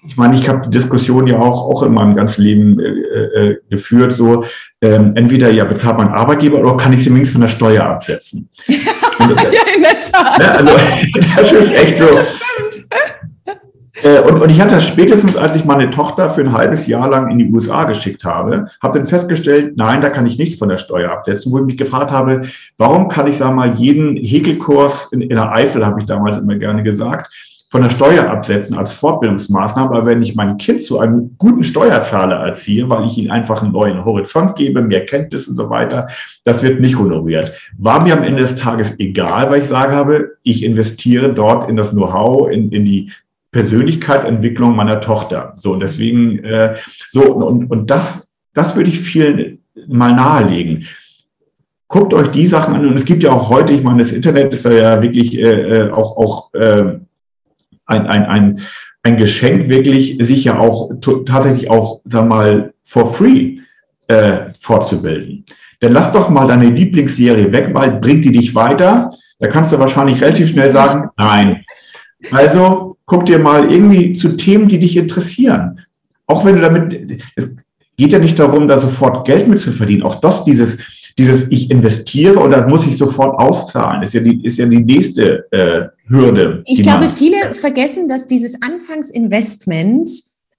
[0.04, 3.58] ich meine, ich habe die Diskussion ja auch, auch in meinem ganzen Leben äh, äh,
[3.70, 4.44] geführt, so
[4.80, 8.48] ähm, entweder ja bezahlt mein Arbeitgeber oder kann ich sie wenigstens von der Steuer absetzen.
[8.66, 10.38] Und, ja, in der Tat.
[10.38, 10.72] Ne,
[11.36, 12.06] also, das ist echt so.
[12.06, 12.88] Das stimmt.
[14.02, 17.08] Äh, und, und ich hatte das spätestens, als ich meine Tochter für ein halbes Jahr
[17.08, 20.70] lang in die USA geschickt habe, habe dann festgestellt, nein, da kann ich nichts von
[20.70, 22.40] der Steuer absetzen, wo ich mich gefragt habe,
[22.78, 26.56] warum kann ich, sagen mal, jeden Häkelkurs in, in der Eifel, habe ich damals immer
[26.56, 27.32] gerne gesagt,
[27.72, 29.96] von der Steuer absetzen als Fortbildungsmaßnahme.
[29.96, 33.72] Aber wenn ich mein Kind zu einem guten Steuerzahler erziehe, weil ich ihm einfach einen
[33.72, 36.06] neuen Horizont gebe, mehr Kenntnis und so weiter,
[36.44, 37.54] das wird nicht honoriert.
[37.78, 41.76] War mir am Ende des Tages egal, weil ich sage habe, ich investiere dort in
[41.76, 43.10] das Know-how, in, in die
[43.52, 45.54] Persönlichkeitsentwicklung meiner Tochter.
[45.56, 46.76] So, und deswegen, äh,
[47.10, 50.86] so, und, und das, das würde ich vielen mal nahelegen
[51.88, 52.86] guckt euch die Sachen an.
[52.86, 55.42] Und es gibt ja auch heute, ich meine, das Internet ist da ja wirklich äh,
[55.42, 56.94] äh auch, auch äh,
[57.86, 58.60] ein, ein, ein,
[59.02, 60.90] ein Geschenk, wirklich sich ja auch
[61.26, 63.58] tatsächlich auch, sag mal, for free
[64.08, 65.44] äh, fortzubilden.
[65.80, 69.10] Dann lass doch mal deine Lieblingsserie weg, weil bringt die dich weiter?
[69.40, 71.64] Da kannst du wahrscheinlich relativ schnell sagen, nein.
[72.30, 75.80] Also guck dir mal irgendwie zu Themen, die dich interessieren.
[76.26, 77.56] Auch wenn du damit, es
[77.96, 80.04] geht ja nicht darum, da sofort Geld mit zu verdienen.
[80.04, 80.78] Auch das, dieses,
[81.18, 84.82] dieses ich investiere und das muss ich sofort auszahlen, ist ja die, ist ja die
[84.82, 86.62] nächste äh, Hürde.
[86.66, 90.10] Ich glaube, viele vergessen, dass dieses Anfangsinvestment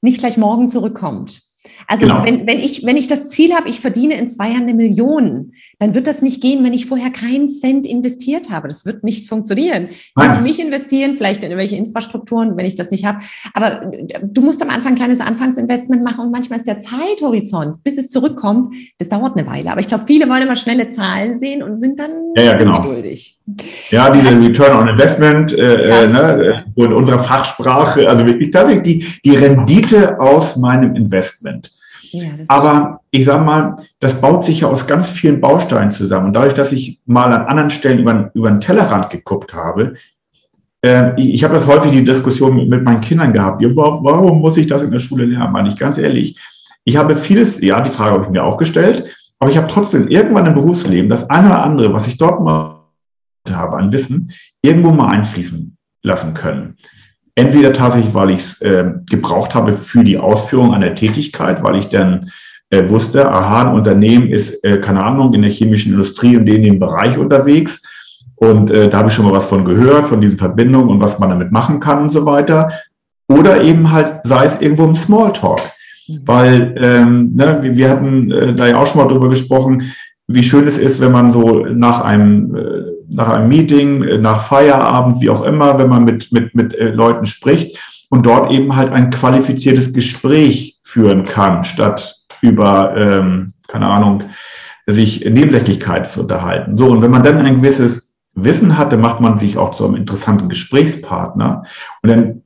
[0.01, 1.41] nicht gleich morgen zurückkommt.
[1.87, 2.23] Also genau.
[2.23, 5.51] wenn, wenn, ich, wenn ich das Ziel habe, ich verdiene in zwei Jahren eine Million,
[5.79, 8.67] dann wird das nicht gehen, wenn ich vorher keinen Cent investiert habe.
[8.67, 9.89] Das wird nicht funktionieren.
[9.91, 13.19] Ich muss mich investieren, vielleicht in irgendwelche Infrastrukturen, wenn ich das nicht habe.
[13.53, 13.91] Aber
[14.21, 18.09] du musst am Anfang ein kleines Anfangsinvestment machen und manchmal ist der Zeithorizont, bis es
[18.09, 19.71] zurückkommt, das dauert eine Weile.
[19.71, 22.81] Aber ich glaube, viele wollen immer schnelle Zahlen sehen und sind dann ja, ja, genau.
[22.81, 23.39] geduldig.
[23.89, 28.83] Ja, diese also, Return on Investment äh, äh, ne, in unserer Fachsprache, also wirklich tatsächlich
[28.83, 31.71] die, die Rendite aus meinem Investment.
[32.11, 36.27] Ja, Aber ich sage mal, das baut sich ja aus ganz vielen Bausteinen zusammen.
[36.27, 39.95] Und dadurch, dass ich mal an anderen Stellen über, über den Tellerrand geguckt habe,
[40.81, 43.61] äh, ich, ich habe das häufig die Diskussion mit, mit meinen Kindern gehabt.
[43.61, 45.51] Ja, warum muss ich das in der Schule lernen?
[45.51, 46.39] Meine ich ganz ehrlich.
[46.85, 49.05] Ich habe vieles, ja, die Frage habe ich mir auch gestellt,
[49.39, 52.72] aber ich habe trotzdem irgendwann im Berufsleben das eine oder andere, was ich dort mal
[53.49, 56.75] habe an Wissen, irgendwo mal einfließen lassen können.
[57.35, 61.89] Entweder tatsächlich, weil ich es äh, gebraucht habe für die Ausführung einer Tätigkeit, weil ich
[61.89, 62.31] dann
[62.69, 66.63] äh, wusste, aha, ein Unternehmen ist, äh, keine Ahnung, in der chemischen Industrie und in
[66.63, 67.81] dem Bereich unterwegs.
[68.37, 71.17] Und äh, da habe ich schon mal was von gehört, von diesen Verbindungen und was
[71.19, 72.69] man damit machen kann und so weiter.
[73.27, 75.61] Oder eben halt, sei es irgendwo im Smalltalk.
[76.07, 76.21] Mhm.
[76.25, 79.93] Weil ähm, ne, wir hatten äh, da ja auch schon mal drüber gesprochen,
[80.27, 85.21] wie schön es ist, wenn man so nach einem äh, nach einem Meeting, nach Feierabend,
[85.21, 87.77] wie auch immer, wenn man mit, mit, mit äh, Leuten spricht
[88.09, 94.23] und dort eben halt ein qualifiziertes Gespräch führen kann, statt über, ähm, keine Ahnung,
[94.85, 96.77] sich Nebensächlichkeit zu unterhalten.
[96.77, 99.95] So, und wenn man dann ein gewisses Wissen hatte, macht man sich auch zu einem
[99.95, 101.63] interessanten Gesprächspartner
[102.01, 102.41] und dann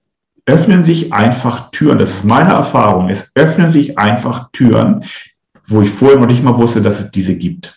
[0.46, 2.00] öffnen sich einfach Türen.
[2.00, 3.10] Das ist meine Erfahrung.
[3.10, 5.04] Es öffnen sich einfach Türen,
[5.68, 7.77] wo ich vorher noch nicht mal wusste, dass es diese gibt.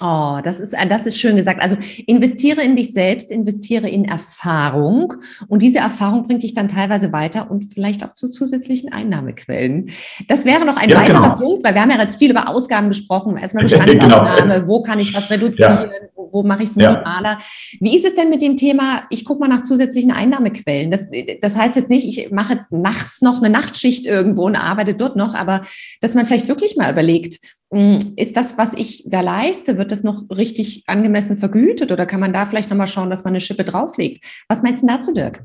[0.00, 1.62] Oh, das ist, das ist schön gesagt.
[1.62, 5.12] Also investiere in dich selbst, investiere in Erfahrung
[5.46, 9.90] und diese Erfahrung bringt dich dann teilweise weiter und vielleicht auch zu zusätzlichen Einnahmequellen.
[10.26, 11.36] Das wäre noch ein ja, weiterer genau.
[11.36, 13.36] Punkt, weil wir haben ja jetzt viel über Ausgaben gesprochen.
[13.36, 14.68] Erstmal Bestandsaufnahme, genau.
[14.68, 16.08] wo kann ich was reduzieren, ja.
[16.14, 17.32] wo, wo, mache ich es minimaler.
[17.32, 17.78] Ja.
[17.80, 20.90] Wie ist es denn mit dem Thema, ich gucke mal nach zusätzlichen Einnahmequellen?
[20.90, 21.08] Das,
[21.42, 25.16] das heißt jetzt nicht, ich mache jetzt nachts noch eine Nachtschicht irgendwo und arbeite dort
[25.16, 25.60] noch, aber
[26.00, 27.38] dass man vielleicht wirklich mal überlegt,
[27.72, 32.32] ist das, was ich da leiste, wird das noch richtig angemessen vergütet oder kann man
[32.32, 34.24] da vielleicht nochmal schauen, dass man eine Schippe drauflegt?
[34.48, 35.44] Was meinst du dazu, Dirk?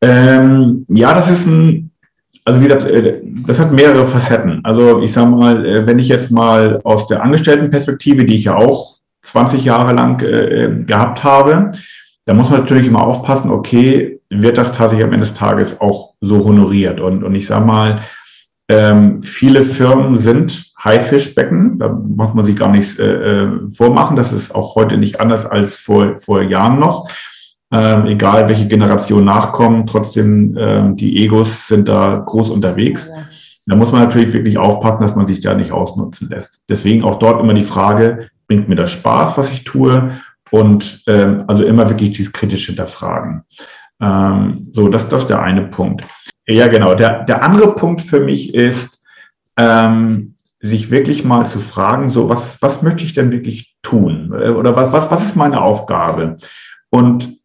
[0.00, 1.90] Ähm, ja, das ist ein,
[2.46, 4.64] also wie gesagt, äh, das hat mehrere Facetten.
[4.64, 8.56] Also ich sage mal, äh, wenn ich jetzt mal aus der Angestelltenperspektive, die ich ja
[8.56, 11.72] auch 20 Jahre lang äh, gehabt habe,
[12.24, 16.14] da muss man natürlich immer aufpassen, okay, wird das tatsächlich am Ende des Tages auch
[16.20, 17.00] so honoriert?
[17.00, 18.00] Und, und ich sage mal,
[18.68, 24.16] ähm, viele Firmen sind Haifischbecken, da muss man sich gar nichts äh, äh, vormachen.
[24.16, 27.08] Das ist auch heute nicht anders als vor, vor Jahren noch.
[27.72, 33.10] Ähm, egal welche Generation nachkommen, trotzdem ähm, die Egos sind da groß unterwegs.
[33.66, 36.62] Da muss man natürlich wirklich aufpassen, dass man sich da nicht ausnutzen lässt.
[36.70, 40.12] Deswegen auch dort immer die Frage, bringt mir das Spaß, was ich tue?
[40.50, 43.42] Und ähm, also immer wirklich dieses kritische Hinterfragen.
[44.00, 46.02] Ähm, so, das, das ist der eine Punkt.
[46.48, 46.94] Ja, genau.
[46.94, 49.02] Der, der andere Punkt für mich ist,
[49.58, 54.32] ähm, sich wirklich mal zu fragen, so was, was möchte ich denn wirklich tun?
[54.32, 56.38] Äh, oder was, was, was ist meine Aufgabe?
[56.90, 57.36] Und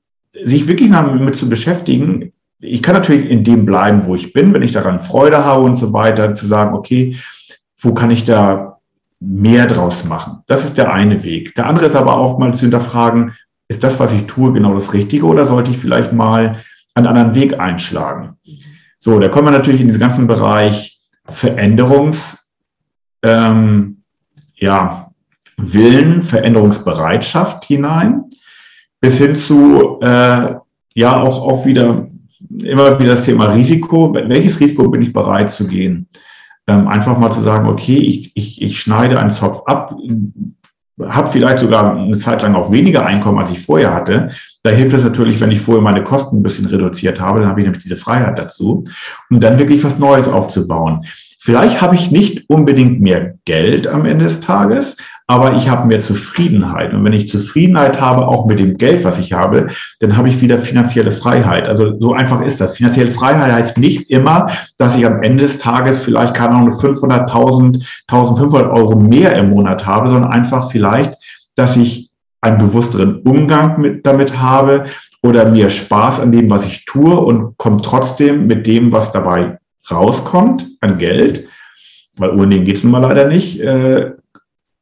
[0.43, 4.63] sich wirklich damit zu beschäftigen, ich kann natürlich in dem bleiben, wo ich bin, wenn
[4.63, 7.17] ich daran Freude habe und so weiter, zu sagen, okay,
[7.77, 8.79] wo kann ich da
[9.19, 10.43] mehr draus machen?
[10.47, 11.55] Das ist der eine Weg.
[11.55, 13.33] Der andere ist aber auch mal zu hinterfragen,
[13.67, 16.59] ist das, was ich tue, genau das Richtige oder sollte ich vielleicht mal
[16.95, 18.37] einen anderen Weg einschlagen?
[19.03, 22.49] So, da kommen wir natürlich in diesen ganzen Bereich Veränderungs,
[23.21, 23.97] ähm,
[24.55, 25.11] ja,
[25.57, 28.23] Willen, Veränderungsbereitschaft hinein,
[29.01, 30.55] bis hin zu, äh,
[30.95, 32.07] ja, auch, auch wieder,
[32.59, 34.13] immer wieder das Thema Risiko.
[34.13, 36.07] Welches Risiko bin ich bereit zu gehen?
[36.67, 39.93] Ähm, einfach mal zu sagen, okay, ich, ich, ich schneide einen Zopf ab,
[41.01, 44.29] habe vielleicht sogar eine Zeit lang auch weniger Einkommen, als ich vorher hatte.
[44.61, 47.61] Da hilft es natürlich, wenn ich vorher meine Kosten ein bisschen reduziert habe, dann habe
[47.61, 48.85] ich nämlich diese Freiheit dazu,
[49.29, 51.05] um dann wirklich was Neues aufzubauen.
[51.39, 54.95] Vielleicht habe ich nicht unbedingt mehr Geld am Ende des Tages,
[55.27, 56.93] aber ich habe mehr Zufriedenheit.
[56.93, 59.67] Und wenn ich Zufriedenheit habe, auch mit dem Geld, was ich habe,
[59.99, 61.67] dann habe ich wieder finanzielle Freiheit.
[61.67, 62.77] Also so einfach ist das.
[62.77, 67.83] Finanzielle Freiheit heißt nicht immer, dass ich am Ende des Tages vielleicht keine Ahnung 500.000,
[68.09, 71.13] 1.500 Euro mehr im Monat habe, sondern einfach vielleicht,
[71.55, 72.09] dass ich
[72.41, 74.85] einen bewussteren Umgang mit, damit habe
[75.23, 79.57] oder mir Spaß an dem, was ich tue und komme trotzdem mit dem, was dabei
[79.89, 81.47] rauskommt, an Geld,
[82.17, 84.11] weil ohne den geht es nun mal leider nicht, äh,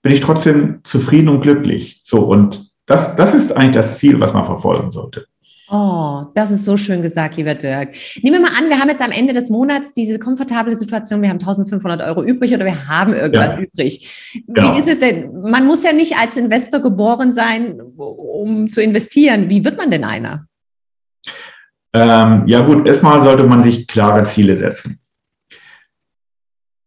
[0.01, 2.01] bin ich trotzdem zufrieden und glücklich.
[2.03, 5.25] So, und das, das ist eigentlich das Ziel, was man verfolgen sollte.
[5.73, 7.95] Oh, das ist so schön gesagt, lieber Dirk.
[8.21, 11.29] Nehmen wir mal an, wir haben jetzt am Ende des Monats diese komfortable Situation, wir
[11.29, 13.61] haben 1500 Euro übrig oder wir haben irgendwas ja.
[13.61, 14.33] übrig.
[14.33, 14.77] Wie genau.
[14.77, 15.31] ist es denn?
[15.41, 19.49] Man muss ja nicht als Investor geboren sein, um zu investieren.
[19.49, 20.45] Wie wird man denn einer?
[21.93, 24.99] Ähm, ja gut, erstmal sollte man sich klare Ziele setzen.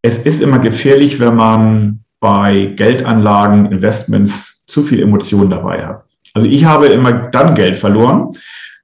[0.02, 6.04] Es ist immer gefährlich, wenn man bei Geldanlagen, Investments zu viel Emotion dabei hat.
[6.32, 8.30] Also ich habe immer dann Geld verloren,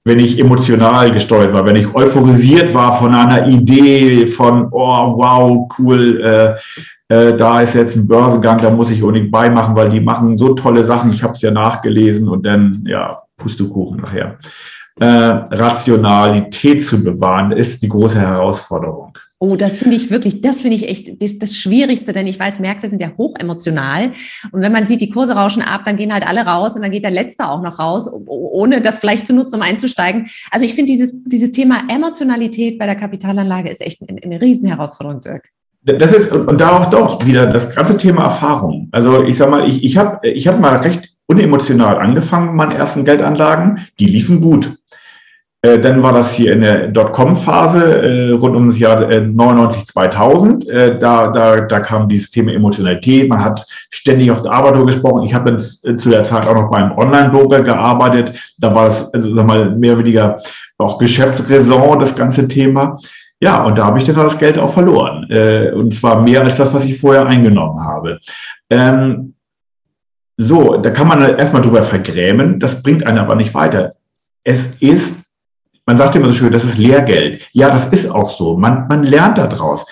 [0.05, 5.67] wenn ich emotional gesteuert war, wenn ich euphorisiert war von einer Idee, von, oh, wow,
[5.79, 10.01] cool, äh, äh, da ist jetzt ein Börsengang, da muss ich unbedingt beimachen, weil die
[10.01, 14.37] machen so tolle Sachen, ich habe es ja nachgelesen und dann, ja, Pustekuchen nachher.
[15.01, 19.17] Äh, Rationalität zu bewahren, ist die große Herausforderung.
[19.43, 22.59] Oh, das finde ich wirklich, das finde ich echt das, das, Schwierigste, denn ich weiß,
[22.59, 24.13] Märkte sind ja hochemotional.
[24.53, 26.91] Und wenn man sieht, die Kurse rauschen ab, dann gehen halt alle raus und dann
[26.91, 30.29] geht der Letzte auch noch raus, ohne das vielleicht zu nutzen, um einzusteigen.
[30.51, 35.23] Also ich finde dieses, dieses Thema Emotionalität bei der Kapitalanlage ist echt eine, eine Riesenherausforderung,
[35.23, 35.49] Dirk.
[35.85, 38.91] Das ist, und da auch dort wieder das ganze Thema Erfahrung.
[38.93, 42.73] Also ich sag mal, ich, ich habe ich hab mal recht unemotional angefangen mit meinen
[42.73, 43.87] ersten Geldanlagen.
[43.99, 44.69] Die liefen gut.
[45.63, 49.87] Äh, dann war das hier in der Dotcom-Phase äh, rund um das Jahr äh, 99,
[49.87, 50.69] 2000.
[50.69, 53.29] Äh, da, da, da kam dieses Thema Emotionalität.
[53.29, 55.25] Man hat ständig auf der Arbeit gesprochen.
[55.25, 58.33] Ich habe zu der Zeit auch noch beim Online-Broker gearbeitet.
[58.59, 60.39] Da war das, also, sag mal, mehr oder weniger
[60.79, 62.97] auch Geschäftsräson, das ganze Thema.
[63.43, 65.25] Ja, und da habe ich dann das Geld auch verloren.
[65.75, 68.21] Und zwar mehr als das, was ich vorher eingenommen habe.
[68.69, 69.35] Ähm,
[70.37, 72.61] so, da kann man erstmal drüber vergrämen.
[72.61, 73.93] Das bringt einen aber nicht weiter.
[74.45, 75.17] Es ist
[75.91, 77.49] man sagt immer so schön, das ist Lehrgeld.
[77.53, 78.57] Ja, das ist auch so.
[78.57, 79.85] Man, man lernt daraus.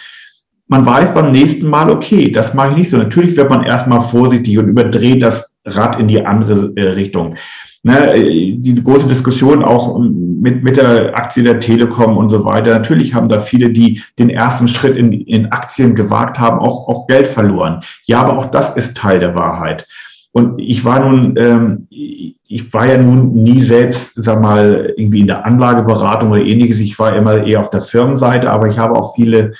[0.68, 2.98] Man weiß beim nächsten Mal, okay, das mache ich nicht so.
[2.98, 7.34] Natürlich wird man erstmal vorsichtig und überdreht das Rad in die andere äh, Richtung.
[7.82, 12.70] Ne, äh, diese große Diskussion auch mit, mit der Aktie der Telekom und so weiter.
[12.70, 17.08] Natürlich haben da viele, die den ersten Schritt in, in Aktien gewagt haben, auch, auch
[17.08, 17.80] Geld verloren.
[18.04, 19.88] Ja, aber auch das ist Teil der Wahrheit.
[20.32, 25.26] Und ich war nun, ähm, ich war ja nun nie selbst, sag mal, irgendwie in
[25.26, 26.80] der Anlageberatung oder ähnliches.
[26.80, 29.52] Ich war immer eher auf der Firmenseite, aber ich habe auch viele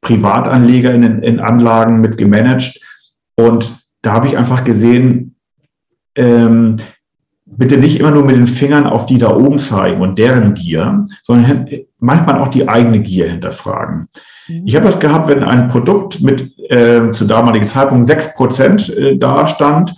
[0.00, 2.80] Privatanleger in, in Anlagen mit gemanagt.
[3.36, 5.36] Und da habe ich einfach gesehen,
[6.14, 6.76] ähm,
[7.58, 11.04] bitte nicht immer nur mit den Fingern auf die da oben zeigen und deren Gier,
[11.24, 11.68] sondern
[11.98, 14.08] manchmal auch die eigene Gier hinterfragen.
[14.48, 14.62] Mhm.
[14.64, 19.16] Ich habe das gehabt, wenn ein Produkt mit äh, zu damaligen Zeitpunkt sechs Prozent äh,
[19.18, 19.94] da stand,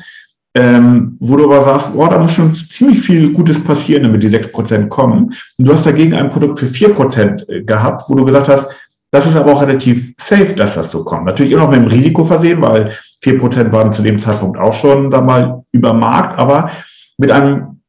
[0.55, 4.29] ähm, wo du aber sagst, oh, da muss schon ziemlich viel Gutes passieren, damit die
[4.29, 5.33] sechs Prozent kommen.
[5.59, 8.75] Und du hast dagegen ein Produkt für vier Prozent äh, gehabt, wo du gesagt hast,
[9.13, 11.27] das ist aber auch relativ safe, dass das so kommt.
[11.27, 14.73] Natürlich immer noch mit dem Risiko versehen, weil vier Prozent waren zu dem Zeitpunkt auch
[14.73, 16.71] schon da mal über Markt, aber
[17.21, 17.81] mit einem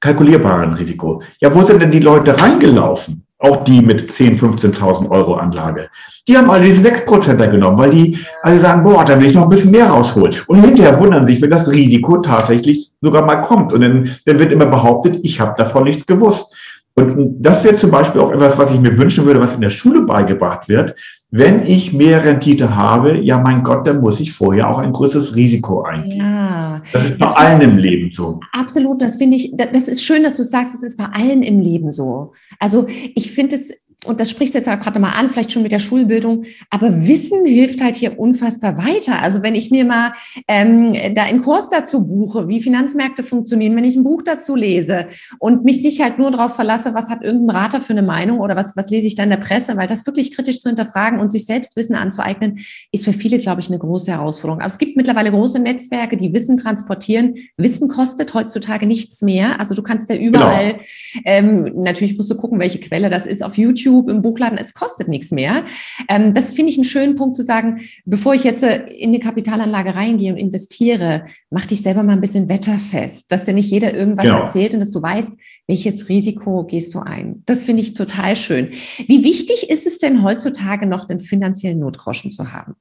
[0.00, 1.22] kalkulierbaren Risiko.
[1.40, 3.24] Ja, wo sind denn die Leute reingelaufen?
[3.38, 5.88] Auch die mit 10, 15.000 Euro Anlage.
[6.28, 9.44] Die haben alle diese 6% genommen, weil die alle sagen, boah, da will ich noch
[9.44, 10.34] ein bisschen mehr rausholen.
[10.46, 13.72] Und hinterher wundern sich, wenn das Risiko tatsächlich sogar mal kommt.
[13.72, 16.52] Und dann, dann wird immer behauptet, ich habe davon nichts gewusst.
[16.94, 19.70] Und das wäre zum Beispiel auch etwas, was ich mir wünschen würde, was in der
[19.70, 20.94] Schule beigebracht wird.
[21.34, 25.34] Wenn ich mehr Rendite habe, ja mein Gott, dann muss ich vorher auch ein größeres
[25.34, 26.18] Risiko eingehen.
[26.18, 28.40] Ja, das ist bei das allen im Leben so.
[28.52, 31.60] Absolut, das finde ich, das ist schön, dass du sagst, es ist bei allen im
[31.60, 32.32] Leben so.
[32.58, 33.72] Also ich finde es
[34.04, 37.44] und das sprichst du jetzt gerade mal an, vielleicht schon mit der Schulbildung, aber Wissen
[37.44, 39.22] hilft halt hier unfassbar weiter.
[39.22, 40.12] Also wenn ich mir mal
[40.48, 45.06] ähm, da einen Kurs dazu buche, wie Finanzmärkte funktionieren, wenn ich ein Buch dazu lese
[45.38, 48.56] und mich nicht halt nur darauf verlasse, was hat irgendein Berater für eine Meinung oder
[48.56, 51.30] was, was lese ich da in der Presse, weil das wirklich kritisch zu hinterfragen und
[51.30, 52.58] sich selbst Wissen anzueignen,
[52.90, 54.60] ist für viele, glaube ich, eine große Herausforderung.
[54.60, 57.34] Aber es gibt mittlerweile große Netzwerke, die Wissen transportieren.
[57.56, 59.60] Wissen kostet heutzutage nichts mehr.
[59.60, 60.84] Also du kannst ja überall, genau.
[61.24, 64.74] ähm, natürlich musst du gucken, welche Quelle das ist auf YouTube YouTube, im Buchladen, es
[64.74, 65.64] kostet nichts mehr.
[66.08, 69.20] Ähm, das finde ich einen schönen Punkt zu sagen, bevor ich jetzt äh, in eine
[69.20, 73.94] Kapitalanlage reingehe und investiere, mach dich selber mal ein bisschen wetterfest, dass dir nicht jeder
[73.94, 74.40] irgendwas genau.
[74.40, 75.36] erzählt und dass du weißt,
[75.68, 77.42] welches Risiko gehst du ein.
[77.46, 78.70] Das finde ich total schön.
[79.06, 82.74] Wie wichtig ist es denn heutzutage noch, den finanziellen Notgroschen zu haben?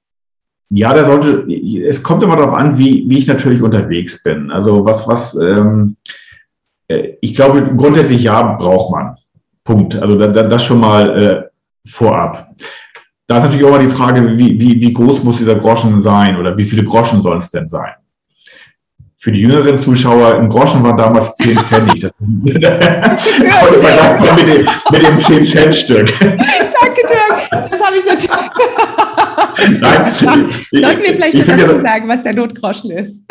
[0.73, 1.45] Ja, da sollte,
[1.85, 4.51] es kommt immer darauf an, wie, wie ich natürlich unterwegs bin.
[4.51, 5.97] Also was, was, ähm,
[6.87, 9.17] äh, ich glaube, grundsätzlich ja, braucht man.
[9.71, 9.95] Punkt.
[9.95, 12.49] Also das schon mal äh, vorab.
[13.27, 16.35] Da ist natürlich auch mal die Frage, wie, wie, wie groß muss dieser Groschen sein
[16.35, 17.93] oder wie viele Groschen sollen es denn sein?
[19.15, 22.01] Für die jüngeren Zuschauer, ein Groschen war damals 10 Pfennig.
[22.01, 22.63] Das, mit,
[24.47, 26.11] dem, mit dem 10-Cent-Stück.
[26.19, 27.69] Danke, Dirk.
[27.71, 29.79] Das habe ich natürlich.
[29.79, 33.25] Nein, Sollten wir vielleicht schon dazu sagen, was der Notgroschen ist?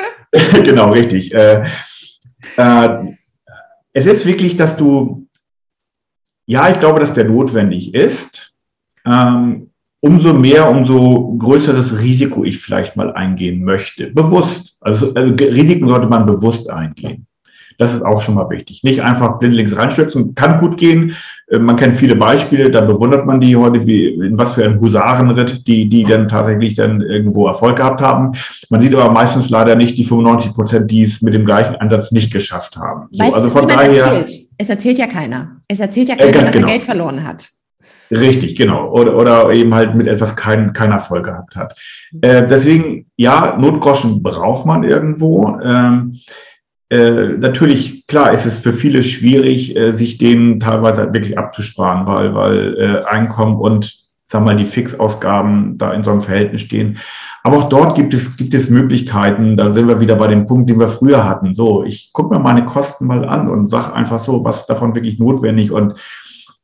[0.55, 1.35] genau, richtig.
[1.35, 1.65] Äh,
[2.57, 2.89] äh,
[3.93, 5.27] es ist wirklich, dass du,
[6.51, 8.53] ja, ich glaube, dass der notwendig ist.
[9.07, 9.71] Ähm,
[10.01, 14.09] umso mehr, umso größeres Risiko ich vielleicht mal eingehen möchte.
[14.09, 14.77] Bewusst.
[14.81, 17.29] Also, also Risiken sollte man bewusst eingehen.
[17.79, 18.83] Das ist auch schon mal wichtig.
[18.83, 20.35] Nicht einfach blindlings reinstürzen.
[20.35, 21.15] Kann gut gehen.
[21.51, 24.81] Äh, man kennt viele Beispiele, da bewundert man die heute, wie in was für ein
[24.81, 28.33] Husarenritt, die, die dann tatsächlich dann irgendwo Erfolg gehabt haben.
[28.71, 32.13] Man sieht aber meistens leider nicht die 95 Prozent, die es mit dem gleichen Ansatz
[32.13, 33.09] nicht geschafft haben.
[33.11, 34.05] So, also von daher.
[34.05, 34.47] Erzählt?
[34.59, 35.57] Es erzählt ja keiner.
[35.69, 36.67] Es erzählt ja keiner, äh, dass genau.
[36.67, 37.49] er Geld verloren hat.
[38.11, 38.91] Richtig, genau.
[38.91, 41.79] Oder, oder eben halt mit etwas keinen kein Erfolg gehabt hat.
[42.21, 45.59] Äh, deswegen, ja, Notgroschen braucht man irgendwo.
[45.63, 46.19] Ähm,
[46.91, 52.35] äh, natürlich, klar, ist es für viele schwierig, äh, sich denen teilweise wirklich abzusparen, weil,
[52.35, 56.99] weil äh, Einkommen und sagen wir mal, die Fixausgaben da in so einem Verhältnis stehen.
[57.43, 60.69] Aber auch dort gibt es, gibt es Möglichkeiten, da sind wir wieder bei dem Punkt,
[60.69, 61.55] den wir früher hatten.
[61.55, 65.19] So, ich gucke mir meine Kosten mal an und sage einfach so, was davon wirklich
[65.19, 65.95] notwendig und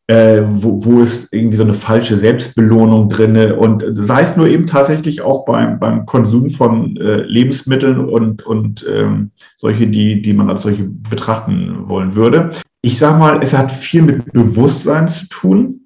[0.08, 4.66] äh, wo, wo ist irgendwie so eine falsche Selbstbelohnung drinne und sei es nur eben
[4.66, 10.48] tatsächlich auch beim, beim Konsum von äh, Lebensmitteln und, und ähm, solche, die, die man
[10.48, 12.50] als solche betrachten wollen würde.
[12.82, 15.80] Ich sage mal, es hat viel mit Bewusstsein zu tun,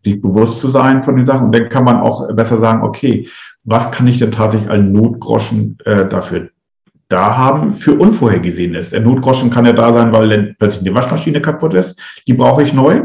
[0.00, 3.26] sich bewusst zu sein von den Sachen und dann kann man auch besser sagen, okay,
[3.62, 6.50] was kann ich denn tatsächlich als Notgroschen äh, dafür
[7.14, 8.90] da haben für Unvorhergesehenes.
[8.90, 11.96] Der Notgroschen kann ja da sein, weil dann plötzlich eine Waschmaschine kaputt ist.
[12.26, 13.02] Die brauche ich neu.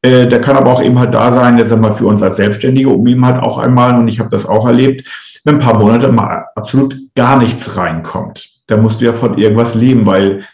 [0.00, 2.88] Äh, der kann aber auch eben halt da sein, jetzt einmal für uns als Selbstständige,
[2.88, 5.06] um eben halt auch einmal, und ich habe das auch erlebt,
[5.44, 8.48] wenn ein paar Monate mal absolut gar nichts reinkommt.
[8.66, 10.46] Da musst du ja von irgendwas leben, weil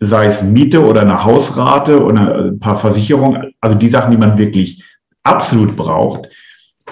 [0.00, 4.38] sei es Miete oder eine Hausrate oder ein paar Versicherungen, also die Sachen, die man
[4.38, 4.82] wirklich
[5.22, 6.28] absolut braucht,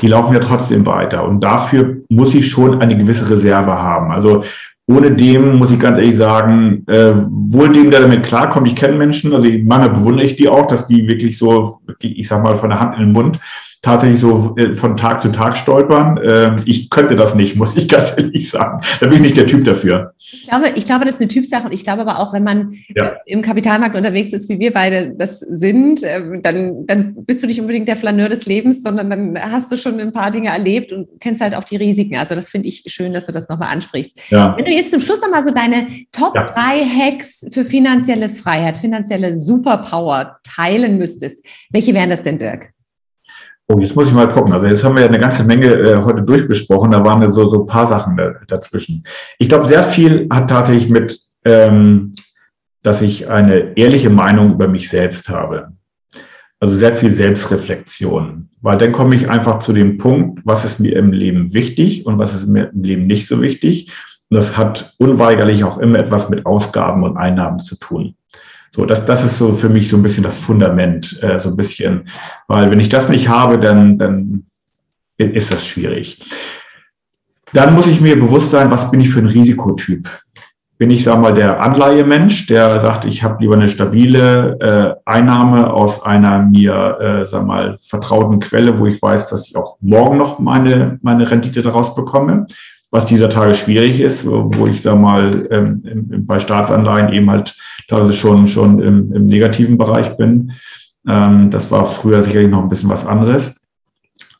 [0.02, 1.24] die laufen ja trotzdem weiter.
[1.26, 4.12] Und dafür muss ich schon eine gewisse Reserve haben.
[4.12, 4.44] Also
[4.89, 8.97] ohne dem, muss ich ganz ehrlich sagen, äh, wohl dem, der damit klarkommt, ich kenne
[8.97, 12.70] Menschen, also manchmal bewundere ich die auch, dass die wirklich so, ich sag mal, von
[12.70, 13.41] der Hand in den Mund
[13.87, 16.18] tatsächlich so äh, von Tag zu Tag stolpern.
[16.22, 18.80] Ähm, ich könnte das nicht, muss ich ganz ehrlich sagen.
[19.01, 20.12] Da bin ich nicht der Typ dafür.
[20.18, 22.72] Ich glaube, ich glaube, das ist eine Typsache und ich glaube aber auch, wenn man
[22.95, 23.12] ja.
[23.26, 27.61] im Kapitalmarkt unterwegs ist, wie wir beide das sind, ähm, dann, dann bist du nicht
[27.61, 31.07] unbedingt der Flaneur des Lebens, sondern dann hast du schon ein paar Dinge erlebt und
[31.20, 32.16] kennst halt auch die Risiken.
[32.16, 34.18] Also das finde ich schön, dass du das nochmal ansprichst.
[34.30, 34.57] Ja.
[34.57, 36.45] Wenn du jetzt zum Schluss nochmal so deine Top ja.
[36.45, 42.72] drei Hacks für finanzielle Freiheit, finanzielle Superpower teilen müsstest, welche wären das denn, Dirk?
[43.68, 44.52] Oh, jetzt muss ich mal gucken.
[44.52, 46.92] Also jetzt haben wir ja eine ganze Menge äh, heute durchbesprochen.
[46.92, 49.04] Da waren ja so, so ein paar Sachen da, dazwischen.
[49.38, 52.12] Ich glaube, sehr viel hat tatsächlich mit, ähm,
[52.84, 55.72] dass ich eine ehrliche Meinung über mich selbst habe.
[56.60, 58.48] Also sehr viel Selbstreflexion.
[58.62, 62.18] Weil dann komme ich einfach zu dem Punkt, was ist mir im Leben wichtig und
[62.18, 63.90] was ist mir im Leben nicht so wichtig.
[64.30, 68.14] Und das hat unweigerlich auch immer etwas mit Ausgaben und Einnahmen zu tun.
[68.72, 71.56] So, das, das ist so für mich so ein bisschen das Fundament, äh, so ein
[71.56, 72.08] bisschen,
[72.48, 74.46] weil wenn ich das nicht habe, dann, dann
[75.16, 76.20] ist das schwierig.
[77.52, 80.08] Dann muss ich mir bewusst sein, was bin ich für ein Risikotyp?
[80.78, 85.72] Bin ich, sag mal, der Anleihemensch, der sagt, ich habe lieber eine stabile äh, Einnahme
[85.72, 90.18] aus einer mir, äh, sag mal, vertrauten Quelle, wo ich weiß, dass ich auch morgen
[90.18, 92.46] noch meine, meine Rendite daraus bekomme?
[92.90, 95.82] was dieser Tage schwierig ist, wo ich sage mal ähm,
[96.26, 97.56] bei Staatsanleihen eben halt
[97.89, 100.53] teilweise schon schon im, im negativen Bereich bin.
[101.09, 103.61] Ähm, das war früher sicherlich noch ein bisschen was anderes,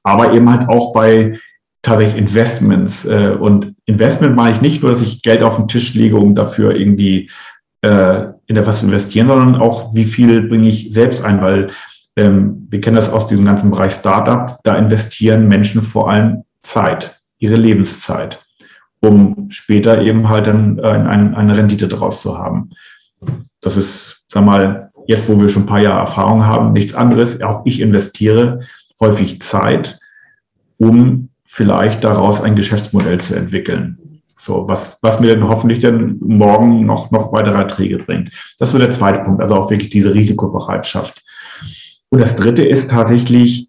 [0.03, 1.39] aber eben halt auch bei
[1.83, 5.95] tatsächlich Investments äh, und Investment meine ich nicht nur, dass ich Geld auf den Tisch
[5.95, 7.31] lege, um dafür irgendwie
[7.83, 11.71] äh, in etwas zu investieren, sondern auch wie viel bringe ich selbst ein, weil
[12.17, 17.21] ähm, wir kennen das aus diesem ganzen Bereich Startup, da investieren Menschen vor allem Zeit
[17.39, 18.45] ihre Lebenszeit,
[19.01, 22.71] um später eben halt dann äh, eine, eine Rendite daraus zu haben.
[23.61, 27.41] Das ist, sag mal, jetzt wo wir schon ein paar Jahre Erfahrung haben, nichts anderes.
[27.43, 28.61] Auch ich investiere
[29.01, 29.99] häufig Zeit,
[30.79, 34.21] um vielleicht daraus ein Geschäftsmodell zu entwickeln.
[34.39, 38.31] So, was, was mir dann hoffentlich dann morgen noch, noch weitere Erträge bringt.
[38.59, 41.25] Das ist so der zweite Punkt, also auch wirklich diese Risikobereitschaft.
[42.11, 43.69] Und das dritte ist tatsächlich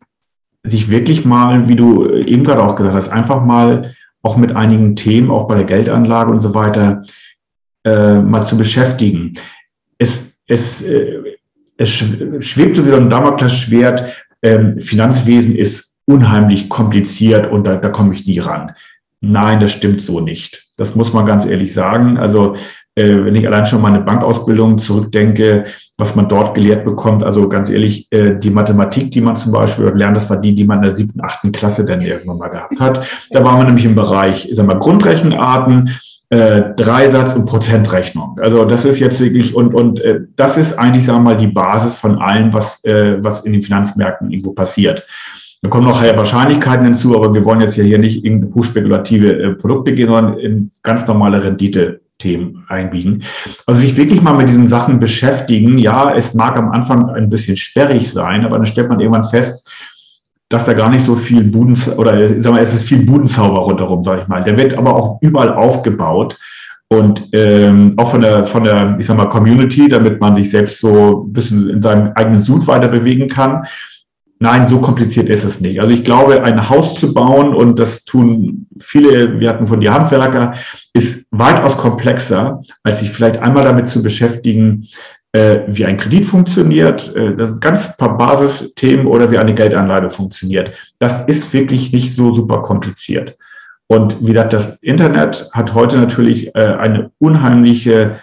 [0.64, 4.96] sich wirklich mal, wie du eben gerade auch gesagt hast, einfach mal auch mit einigen
[4.96, 7.04] Themen, auch bei der Geldanlage und so weiter,
[7.88, 9.34] äh, mal zu beschäftigen.
[9.98, 11.22] Es, es, äh,
[11.78, 18.14] es schwebt so wieder ein Damoklesschwert, ähm, Finanzwesen ist unheimlich kompliziert und da, da komme
[18.14, 18.72] ich nie ran.
[19.22, 20.68] Nein, das stimmt so nicht.
[20.78, 22.18] Das muss man ganz ehrlich sagen.
[22.18, 22.56] Also
[22.96, 25.66] äh, wenn ich allein schon meine Bankausbildung zurückdenke,
[25.98, 29.86] was man dort gelehrt bekommt, also ganz ehrlich, äh, die Mathematik, die man zum Beispiel
[29.96, 32.80] lernt, das war die, die man in der siebten, achten Klasse dann irgendwann mal gehabt
[32.80, 33.08] hat.
[33.32, 35.92] Da war man nämlich im Bereich, ich sag mal, Grundrechenarten,
[36.30, 38.38] äh, Dreisatz und Prozentrechnung.
[38.42, 41.48] Also das ist jetzt wirklich und und äh, das ist eigentlich sagen wir mal die
[41.48, 45.08] Basis von allem, was äh, was in den Finanzmärkten irgendwo passiert.
[45.62, 49.54] Da kommen noch Wahrscheinlichkeiten hinzu, aber wir wollen jetzt ja hier nicht irgendeine hochspekulative äh,
[49.56, 53.24] Produkte gehen, sondern in ganz normale Rendite-Themen einbiegen.
[53.66, 55.80] Also sich wirklich mal mit diesen Sachen beschäftigen.
[55.80, 59.68] Ja, es mag am Anfang ein bisschen sperrig sein, aber dann stellt man irgendwann fest,
[60.50, 64.04] dass da gar nicht so viel Buden oder sag mal, es ist viel Budenzauber rundherum,
[64.04, 64.44] sage ich mal.
[64.44, 66.38] Der wird aber auch überall aufgebaut
[66.90, 70.80] und ähm, auch von der von der ich sag mal Community, damit man sich selbst
[70.80, 73.66] so ein bisschen in seinem eigenen Sud weiter bewegen kann.
[74.40, 75.82] Nein, so kompliziert ist es nicht.
[75.82, 79.90] Also ich glaube, ein Haus zu bauen und das tun viele, wir hatten von die
[79.90, 80.54] Handwerker,
[80.94, 84.88] ist weitaus komplexer, als sich vielleicht einmal damit zu beschäftigen,
[85.34, 90.72] äh, wie ein Kredit funktioniert, äh, das ganz paar Basisthemen oder wie eine Geldanlage funktioniert.
[91.00, 93.38] Das ist wirklich nicht so super kompliziert.
[93.88, 98.20] Und wie gesagt, das Internet hat heute natürlich äh, eine unheimliche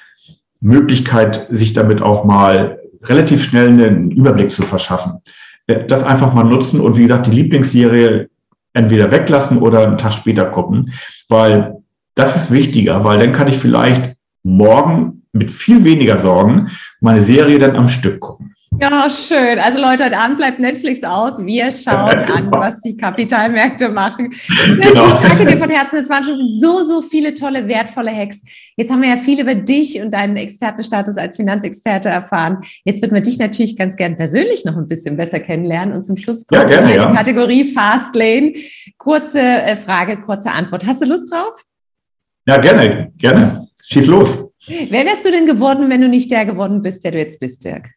[0.61, 5.21] Möglichkeit, sich damit auch mal relativ schnell einen Überblick zu verschaffen.
[5.67, 8.29] Äh, das einfach mal nutzen und wie gesagt, die Lieblingsserie
[8.73, 10.93] entweder weglassen oder einen Tag später gucken,
[11.29, 11.77] weil
[12.15, 16.71] das ist wichtiger, weil dann kann ich vielleicht morgen mit viel weniger Sorgen
[17.05, 18.55] meine Serie dann am Stück gucken.
[18.81, 19.59] Ja, schön.
[19.61, 21.39] Also Leute, heute Abend bleibt Netflix aus.
[21.45, 22.35] Wir schauen genau.
[22.35, 24.35] an, was die Kapitalmärkte machen.
[24.67, 25.07] Genau.
[25.07, 25.99] Ich danke dir von Herzen.
[25.99, 28.43] Es waren schon so, so viele tolle, wertvolle Hacks.
[28.77, 32.59] Jetzt haben wir ja viel über dich und deinen Expertenstatus als Finanzexperte erfahren.
[32.85, 35.95] Jetzt würden wir dich natürlich ganz gern persönlich noch ein bisschen besser kennenlernen.
[35.95, 37.13] Und zum Schluss kommt ja, gerne, ja.
[37.15, 38.55] Kategorie Fastlane.
[38.99, 40.87] Kurze äh, Frage, kurze Antwort.
[40.87, 41.63] Hast du Lust drauf?
[42.47, 43.69] Ja, gerne, gerne.
[43.87, 44.49] Schieß los.
[44.67, 47.65] Wer wärst du denn geworden, wenn du nicht der geworden bist, der du jetzt bist,
[47.65, 47.91] Dirk?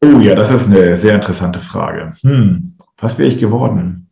[0.00, 2.14] Oh ja, das ist eine sehr interessante Frage.
[2.22, 4.10] Hm, was wäre ich geworden?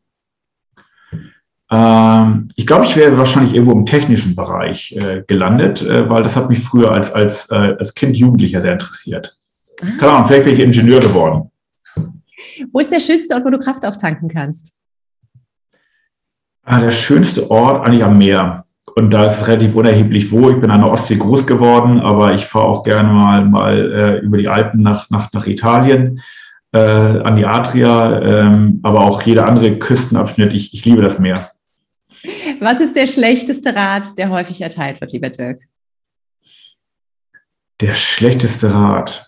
[1.70, 6.36] Ähm, ich glaube, ich wäre wahrscheinlich irgendwo im technischen Bereich äh, gelandet, äh, weil das
[6.36, 9.36] hat mich früher als, als, äh, als Kind, Jugendlicher sehr interessiert.
[9.80, 9.86] Ah.
[9.98, 11.50] Keine Ahnung, vielleicht wäre ich Ingenieur geworden.
[12.72, 14.74] Wo ist der schönste Ort, wo du Kraft auftanken kannst?
[16.62, 18.65] Ah, der schönste Ort eigentlich am Meer.
[18.94, 20.50] Und da ist es relativ unerheblich wo.
[20.50, 24.18] Ich bin an der Ostsee groß geworden, aber ich fahre auch gerne mal, mal äh,
[24.20, 26.22] über die Alpen nach, nach, nach Italien,
[26.72, 30.54] äh, an die Adria, ähm, aber auch jeder andere Küstenabschnitt.
[30.54, 31.50] Ich, ich liebe das Meer.
[32.60, 35.62] Was ist der schlechteste Rat, der häufig erteilt wird, lieber Dirk?
[37.80, 39.25] Der schlechteste Rat.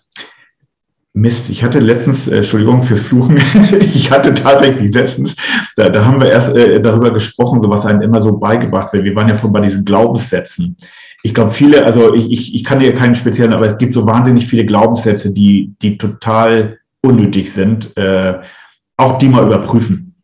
[1.19, 3.37] Mist, ich hatte letztens, äh, Entschuldigung fürs Fluchen,
[3.79, 5.35] ich hatte tatsächlich letztens,
[5.75, 9.03] da, da haben wir erst äh, darüber gesprochen, so was einem immer so beigebracht wird.
[9.03, 10.77] Wir waren ja schon bei diesen Glaubenssätzen.
[11.23, 14.07] Ich glaube, viele, also ich, ich, ich kann dir keinen speziellen, aber es gibt so
[14.07, 17.95] wahnsinnig viele Glaubenssätze, die, die total unnötig sind.
[17.97, 18.39] Äh,
[18.97, 20.15] auch die mal überprüfen.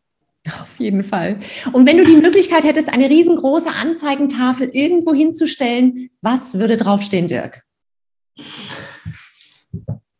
[0.60, 1.38] Auf jeden Fall.
[1.72, 7.64] Und wenn du die Möglichkeit hättest, eine riesengroße Anzeigentafel irgendwo hinzustellen, was würde draufstehen, Dirk?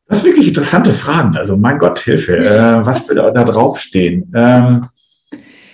[0.09, 1.37] Das sind wirklich interessante Fragen.
[1.37, 2.39] Also mein Gott, Hilfe.
[2.39, 4.33] Äh, was würde da draufstehen?
[4.35, 4.89] Ähm,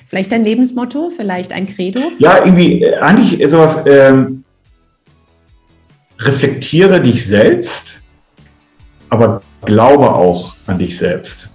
[0.07, 2.01] vielleicht ein Lebensmotto, vielleicht ein Credo?
[2.18, 4.45] Ja, irgendwie, äh, eigentlich sowas, ähm,
[6.18, 7.95] reflektiere dich selbst,
[9.11, 11.49] aber glaube auch an dich selbst.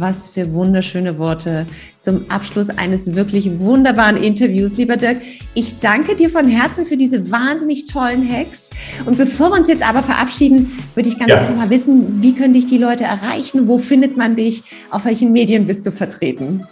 [0.00, 1.66] Was für wunderschöne Worte
[1.98, 5.18] zum Abschluss eines wirklich wunderbaren Interviews, lieber Dirk.
[5.52, 8.70] Ich danke dir von Herzen für diese wahnsinnig tollen Hacks.
[9.04, 11.40] Und bevor wir uns jetzt aber verabschieden, würde ich ganz ja.
[11.40, 13.68] gerne mal wissen, wie können dich die Leute erreichen?
[13.68, 14.62] Wo findet man dich?
[14.90, 16.66] Auf welchen Medien bist du vertreten?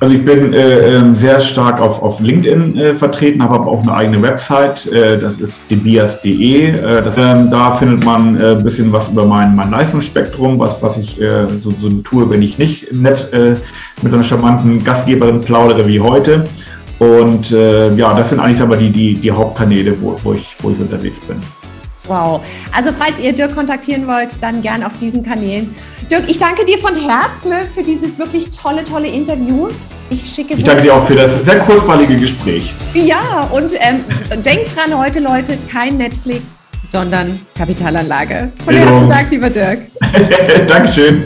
[0.00, 3.82] Also ich bin äh, ähm, sehr stark auf, auf LinkedIn äh, vertreten, habe aber auch
[3.82, 6.70] eine eigene Website, äh, das ist debias.de.
[6.70, 10.96] Äh, ähm, da findet man äh, ein bisschen was über mein, mein Leistungsspektrum, was, was
[10.96, 13.30] ich äh, so, so tue, wenn ich nicht nett
[14.02, 16.46] mit einer charmanten Gastgeberin plaudere wie heute.
[16.98, 20.78] Und ja, das sind eigentlich aber die, die, die Hauptkanäle, wo, wo, ich, wo ich
[20.78, 21.36] unterwegs bin.
[22.10, 22.42] Wow.
[22.72, 25.72] Also falls ihr Dirk kontaktieren wollt, dann gern auf diesen Kanälen.
[26.10, 29.68] Dirk, ich danke dir von Herzen ne, für dieses wirklich tolle, tolle Interview.
[30.10, 30.54] Ich schicke.
[30.54, 32.74] Ich danke dir auch für das sehr kurzweilige Gespräch.
[32.94, 34.00] Ja, und ähm,
[34.42, 38.50] denkt dran heute, Leute, kein Netflix, sondern Kapitalanlage.
[38.64, 39.82] Von Herzen Dank, lieber Dirk.
[40.66, 41.22] Dankeschön.